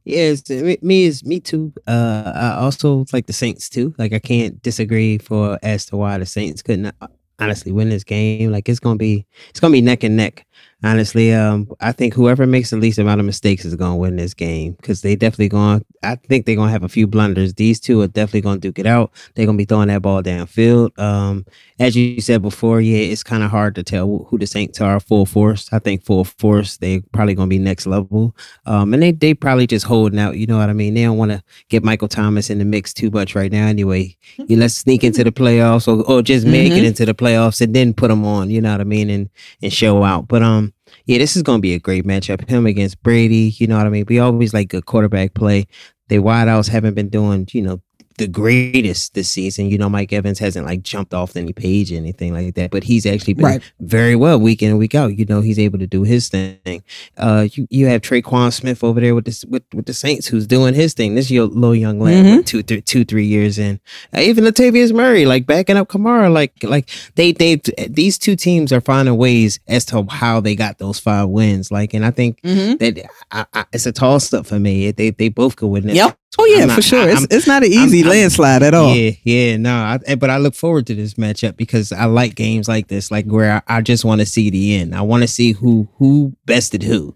Yes, 0.08 0.50
me, 0.50 1.04
is 1.04 1.26
me 1.26 1.42
too. 1.42 1.74
Uh, 1.86 2.32
I 2.34 2.64
also 2.64 3.04
like 3.12 3.26
the 3.26 3.34
Saints 3.34 3.68
too. 3.68 3.94
Like 3.98 4.14
I 4.14 4.20
can't 4.20 4.62
disagree 4.62 5.18
for 5.18 5.60
as 5.62 5.86
to 5.88 5.98
why 5.98 6.18
the 6.18 6.26
Saints 6.26 6.62
couldn't 6.62 6.96
honestly 7.40 7.74
win 7.74 7.90
this 7.90 8.06
game. 8.06 8.50
Like 8.50 8.70
it's 8.70 8.80
gonna 8.80 8.96
be 8.96 9.26
it's 9.50 9.60
gonna 9.60 9.74
be 9.74 9.82
neck 9.82 10.06
and 10.06 10.16
neck. 10.16 10.47
Honestly, 10.84 11.34
um, 11.34 11.67
I 11.81 11.91
think 11.91 12.13
whoever 12.13 12.46
makes 12.46 12.69
the 12.69 12.77
least 12.77 13.00
amount 13.00 13.19
of 13.19 13.25
mistakes 13.25 13.65
is 13.65 13.74
gonna 13.74 13.96
win 13.96 14.15
this 14.15 14.36
game 14.36 14.74
because 14.74 15.01
they 15.01 15.15
definitely 15.15 15.50
going. 15.50 15.84
I 16.03 16.15
think 16.15 16.46
they're 16.46 16.55
gonna 16.55 16.72
have 16.72 16.84
a 16.84 16.88
few 16.89 17.07
blunders. 17.07 17.55
These 17.55 17.79
two 17.79 18.00
are 18.01 18.07
definitely 18.07 18.41
gonna 18.41 18.60
duke 18.60 18.77
it 18.77 18.86
out. 18.86 19.12
They're 19.34 19.48
gonna 19.48 19.57
be 19.57 19.65
throwing 19.65 19.88
that 19.88 20.03
ball 20.03 20.22
downfield. 20.22 20.98
Um, 21.00 21.48
as 21.79 21.96
you 21.96 22.22
said 22.22 22.43
before, 22.43 22.79
yeah, 22.79 23.00
it's 23.00 23.24
kind 23.24 23.41
of 23.41 23.50
hard 23.50 23.74
to 23.75 23.84
tell 23.84 24.27
who 24.29 24.38
the 24.38 24.46
Saints 24.46 24.79
are 24.79 25.00
full 25.00 25.25
force. 25.25 25.67
I 25.72 25.79
think 25.79 26.03
full 26.05 26.24
force 26.24 26.77
they 26.77 27.00
probably 27.12 27.34
gonna 27.34 27.48
be 27.48 27.57
next 27.57 27.88
level. 27.88 28.36
Um, 28.67 28.93
and 28.93 29.01
they 29.01 29.12
they 29.13 29.34
probably 29.34 29.65
just 29.65 29.86
holding 29.88 30.19
out. 30.19 30.38
You 30.38 30.46
know 30.46 30.57
what 30.60 30.69
I 30.69 30.74
mean? 30.74 30.93
They 30.93 31.03
don't 31.03 31.17
want 31.17 31.31
to 31.31 31.41
get 31.69 31.84
Michael 31.84 32.07
Thomas 32.07 32.51
in 32.51 32.60
the 32.60 32.65
mix 32.65 32.93
too 32.93 33.10
much 33.10 33.34
right 33.34 33.51
now. 33.51 33.65
Anyway, 33.65 34.15
you 34.48 34.57
let's 34.57 34.75
sneak 34.75 35.03
into 35.03 35.24
the 35.24 35.31
playoffs 35.31 35.88
or, 35.88 36.03
or 36.03 36.22
just 36.22 36.46
make 36.46 36.72
it 36.72 36.84
Mhm. 36.84 36.88
into 36.88 37.03
the 37.07 37.15
playoffs 37.15 37.62
and 37.62 37.75
then 37.75 37.96
put 37.96 38.10
them 38.10 38.24
on. 38.25 38.51
You 38.51 38.62
know 38.62 38.74
what 38.74 38.81
I 38.81 38.84
mean? 38.84 39.10
And 39.10 39.29
and 39.63 39.74
show 39.74 40.03
out. 40.03 40.27
But 40.27 40.43
um, 40.43 40.66
yeah, 41.08 41.18
this 41.18 41.36
is 41.36 41.44
gonna 41.44 41.60
be 41.60 41.74
a 41.74 41.80
great 41.80 42.06
matchup. 42.06 42.48
Him 42.50 42.66
against 42.66 43.02
Brady. 43.02 43.56
You 43.58 43.68
know 43.68 43.78
what 43.78 43.88
I 43.88 43.90
mean? 43.90 44.06
We 44.08 44.20
always 44.20 44.54
like 44.54 44.70
good 44.70 44.86
quarterback 44.86 45.34
play. 45.34 45.66
They 46.10 46.18
wideouts 46.18 46.70
haven't 46.70 46.96
been 46.96 47.10
doing 47.10 47.48
you 47.52 47.62
know 47.64 47.82
the 48.17 48.27
greatest 48.27 49.13
this 49.13 49.29
season. 49.29 49.69
You 49.69 49.77
know, 49.77 49.89
Mike 49.89 50.12
Evans 50.12 50.39
hasn't 50.39 50.65
like 50.65 50.81
jumped 50.81 51.13
off 51.13 51.36
any 51.36 51.53
page 51.53 51.91
or 51.91 51.95
anything 51.95 52.33
like 52.33 52.55
that, 52.55 52.71
but 52.71 52.83
he's 52.83 53.05
actually 53.05 53.33
been 53.36 53.45
Right. 53.45 53.62
very 53.79 54.15
well 54.15 54.39
week 54.39 54.62
in 54.63 54.69
and 54.69 54.79
week 54.79 54.95
out. 54.95 55.17
You 55.17 55.25
know, 55.25 55.41
he's 55.41 55.59
able 55.59 55.79
to 55.79 55.88
do 55.88 56.03
his 56.03 56.27
thing. 56.29 56.83
Uh, 57.17 57.47
you, 57.53 57.67
you 57.69 57.86
have 57.88 58.01
Tre'Quan 58.01 58.51
Smith 58.51 58.83
over 58.83 59.00
there 59.00 59.13
with 59.15 59.25
this 59.25 59.45
with, 59.45 59.63
with 59.74 59.86
the 59.86 59.93
Saints, 59.93 60.27
who's 60.27 60.47
doing 60.47 60.74
his 60.74 60.93
thing. 60.93 61.15
This 61.15 61.29
your 61.29 61.45
little 61.45 61.75
young 61.75 62.00
lad, 62.00 62.25
Mhm. 62.25 62.38
with 62.38 62.45
two, 62.45 62.63
three, 62.63 62.81
two, 62.81 63.05
three 63.05 63.25
years 63.25 63.59
in. 63.59 63.79
Uh, 64.15 64.21
even 64.21 64.43
Latavius 64.43 64.91
Murray, 64.93 65.25
like 65.25 65.45
backing 65.45 65.77
up 65.77 65.88
Kamara, 65.88 66.31
like 66.33 66.53
like 66.63 66.89
they 67.15 67.31
they 67.31 67.62
these 67.88 68.17
two 68.17 68.36
teams 68.36 68.71
are 68.74 68.81
finding 68.81 69.15
ways 69.17 69.59
as 69.67 69.86
to 69.86 70.05
how 70.09 70.39
they 70.39 70.55
got 70.55 70.79
those 70.79 71.00
five 71.00 71.29
wins. 71.29 71.71
Like, 71.71 71.93
and 71.93 72.05
I 72.05 72.12
think 72.12 72.41
Mm-hmm. 72.41 72.77
that 72.77 73.05
I, 73.31 73.45
I, 73.53 73.65
it's 73.74 73.86
a 73.86 73.91
toss 73.91 74.33
up 74.33 74.45
for 74.45 74.59
me. 74.59 74.91
They 74.91 75.12
they 75.12 75.29
both 75.29 75.55
could 75.55 75.67
win 75.67 75.88
this. 75.88 75.95
Yep. 75.95 76.17
Oh 76.39 76.46
yeah, 76.46 76.63
I'm 76.63 76.69
for 76.69 76.81
sure. 76.81 77.00
I- 77.01 77.12
it's, 77.13 77.27
it's 77.31 77.48
not 77.48 77.63
an 77.63 77.74
I'm- 77.74 77.88
easy 77.88 78.00
I'm- 78.01 78.10
landslide 78.10 78.62
at 78.63 78.74
all. 78.74 78.93
Yeah, 78.96 79.12
yeah, 79.24 79.57
no, 79.57 79.74
I, 79.74 80.00
eh, 80.05 80.15
but 80.15 80.29
I 80.29 80.38
look 80.38 80.53
forward 80.55 80.86
to 80.88 80.96
this 80.96 81.15
matchup 81.15 81.57
because 81.57 81.91
I 81.91 82.05
like 82.05 82.36
games 82.36 82.67
like 82.67 82.88
this, 82.88 83.10
like 83.12 83.25
where 83.25 83.63
I, 83.67 83.77
I 83.77 83.81
just 83.81 84.03
want 84.05 84.19
to 84.22 84.25
see 84.25 84.50
the 84.50 84.75
end. 84.75 84.93
I 84.93 85.01
want 85.01 85.24
to 85.24 85.27
see 85.27 85.53
who 85.53 85.88
who 85.98 86.34
bested 86.46 86.84
who. 86.84 87.15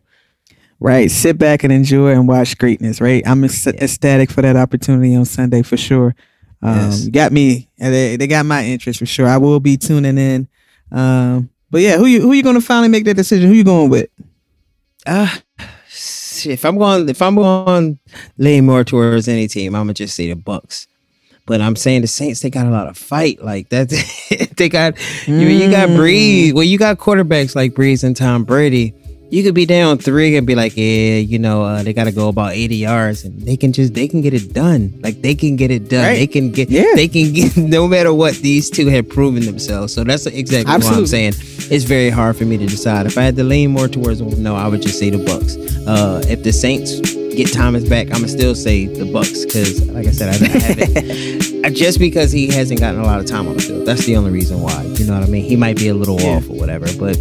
Right. 0.80 1.12
Sit 1.12 1.38
back 1.38 1.64
and 1.64 1.72
enjoy 1.72 2.12
and 2.12 2.28
watch 2.28 2.58
greatness, 2.58 3.00
right? 3.00 3.22
I'm 3.28 3.44
ec- 3.44 3.68
ecstatic 3.68 4.32
for 4.32 4.42
that 4.42 4.56
opportunity 4.56 5.14
on 5.16 5.26
Sunday 5.26 5.62
for 5.62 5.78
sure. 5.78 6.16
Um, 6.64 6.76
Yes. 6.90 7.08
got 7.10 7.32
me. 7.32 7.70
They, 7.78 8.16
they 8.16 8.26
got 8.26 8.48
my 8.48 8.66
interest 8.66 8.98
for 8.98 9.06
sure. 9.06 9.28
I 9.28 9.38
will 9.38 9.60
be 9.60 9.78
tuning 9.78 10.18
in. 10.18 10.48
Um, 10.92 11.52
but 11.70 11.82
yeah, 11.82 11.98
who 11.98 12.06
you 12.08 12.22
who 12.22 12.34
you 12.34 12.42
gonna 12.44 12.62
finally 12.62 12.88
make 12.88 13.06
that 13.06 13.14
decision? 13.16 13.50
Who 13.50 13.56
you 13.56 13.64
going 13.64 13.90
with? 13.92 14.10
Uh 15.06 15.30
if 16.46 16.66
I'm 16.66 16.78
going, 16.78 17.08
if 17.10 17.22
I'm 17.22 17.36
going 17.36 18.00
lean 18.38 18.66
more 18.66 18.84
towards 18.84 19.28
any 19.28 19.48
team, 19.48 19.76
I'm 19.76 19.84
gonna 19.84 19.94
just 19.94 20.16
say 20.16 20.28
the 20.30 20.36
Bucks. 20.36 20.88
But 21.48 21.60
I'm 21.60 21.76
saying 21.76 22.02
the 22.02 22.08
Saints, 22.08 22.42
they 22.42 22.50
got 22.50 22.68
a 22.68 22.70
lot 22.70 22.88
of 22.88 22.98
fight 22.98 23.44
like 23.44 23.70
that. 23.70 23.90
they 24.58 24.70
got 24.70 24.98
you, 25.28 25.36
you 25.36 25.72
got 25.72 25.90
Mm. 25.90 25.98
Brees. 25.98 26.54
Well, 26.54 26.64
you 26.64 26.78
got 26.78 26.98
quarterbacks 27.00 27.56
like 27.56 27.74
Brees 27.74 28.04
and 28.04 28.16
Tom 28.16 28.44
Brady. 28.44 28.94
You 29.32 29.44
could 29.44 29.56
be 29.56 29.66
down 29.66 29.98
three 29.98 30.36
and 30.36 30.46
be 30.46 30.56
like, 30.56 30.74
yeah, 30.76 31.16
you 31.16 31.40
know, 31.40 31.64
uh, 31.64 31.84
they 31.84 31.94
got 31.94 32.04
to 32.04 32.12
go 32.12 32.28
about 32.28 32.52
80 32.52 32.76
yards, 32.76 33.24
and 33.24 33.40
they 33.42 33.56
can 33.56 33.72
just 33.72 33.94
they 33.94 34.06
can 34.10 34.20
get 34.20 34.34
it 34.34 34.52
done. 34.54 35.00
Like 35.02 35.22
they 35.22 35.36
can 35.36 35.56
get 35.56 35.72
it 35.72 35.88
done. 35.88 36.04
Right. 36.04 36.16
They 36.20 36.28
can 36.28 36.52
get. 36.52 36.70
Yeah. 36.70 36.84
They 36.96 37.08
can 37.08 37.32
get 37.32 37.56
no 37.78 37.88
matter 37.88 38.14
what. 38.14 38.36
These 38.36 38.70
two 38.70 38.88
have 38.88 39.08
proven 39.08 39.46
themselves. 39.46 39.94
So 39.94 40.04
that's 40.04 40.26
exactly 40.26 40.74
what 40.74 40.86
I'm 40.94 41.08
saying. 41.08 41.34
It's 41.72 41.86
very 41.86 42.10
hard 42.10 42.36
for 42.36 42.44
me 42.44 42.58
to 42.58 42.66
decide. 42.66 43.06
If 43.06 43.18
I 43.18 43.22
had 43.24 43.38
to 43.38 43.46
lean 43.46 43.72
more 43.72 43.88
towards 43.88 44.20
no, 44.22 44.56
I 44.58 44.68
would 44.68 44.82
just 44.82 45.00
say 45.00 45.10
the 45.10 45.24
Bucks. 45.24 45.56
Uh, 45.88 46.22
if 46.28 46.44
the 46.44 46.52
Saints 46.52 47.00
get 47.34 47.54
Thomas 47.54 47.88
back, 47.88 48.08
I'm 48.08 48.16
gonna 48.16 48.28
still 48.28 48.54
say 48.54 48.88
the 48.88 49.06
Bucks 49.14 49.46
because, 49.46 49.88
like 49.92 50.08
I 50.08 50.12
said, 50.12 50.28
I, 50.28 50.46
I 50.46 50.60
haven't. 50.60 51.76
Just 51.76 52.00
because 52.00 52.34
he 52.34 52.48
hasn't 52.52 52.82
gotten 52.82 53.00
a 53.00 53.06
lot 53.06 53.22
of 53.22 53.28
time 53.28 53.48
on 53.48 53.56
the 53.56 53.62
field. 53.62 53.88
That's 53.88 54.06
the 54.06 54.18
only 54.18 54.32
reason 54.32 54.60
why. 54.60 54.84
You 54.84 55.06
know 55.06 55.14
what 55.18 55.24
I 55.24 55.32
mean? 55.32 55.46
He 55.46 55.56
might 55.56 55.78
be 55.78 55.88
a 55.88 55.94
little 55.94 56.20
Yeah. 56.20 56.36
off 56.36 56.50
or 56.50 56.58
whatever, 56.58 56.88
but 57.00 57.18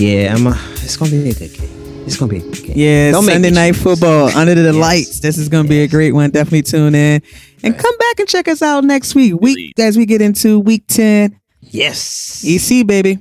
yeah, 0.00 0.34
I'm. 0.34 0.48
A, 0.48 0.58
it's 0.90 0.96
gonna 0.96 1.10
be 1.22 1.30
a 1.30 1.34
good 1.34 1.52
game. 1.58 2.04
It's 2.06 2.16
gonna 2.16 2.30
be 2.30 2.38
a 2.38 2.40
good 2.40 2.64
game. 2.64 2.72
Yeah, 2.76 3.10
Don't 3.12 3.26
make 3.26 3.34
Sunday 3.34 3.50
me 3.50 3.54
night 3.54 3.74
choose. 3.74 3.82
football 3.82 4.28
under 4.36 4.54
the 4.54 4.62
Yes. 4.72 4.74
lights. 4.74 5.20
This 5.20 5.38
is 5.38 5.48
gonna 5.48 5.68
be 5.68 5.80
a 5.82 5.88
great 5.88 6.12
one. 6.12 6.30
Definitely 6.30 6.62
tune 6.62 6.94
in 6.94 7.22
and 7.62 7.78
come 7.78 7.96
back 7.98 8.18
and 8.20 8.28
check 8.28 8.48
us 8.48 8.62
out 8.62 8.84
next 8.84 9.14
week. 9.14 9.40
Week 9.40 9.78
as 9.78 9.96
we 9.96 10.06
get 10.06 10.20
into 10.20 10.58
week 10.58 10.84
ten. 10.88 11.36
Yes. 11.60 12.42
EC 12.44 12.82
baby. 12.86 13.18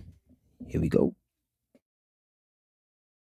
Here 0.68 0.80
we 0.82 0.88
go. 0.90 1.14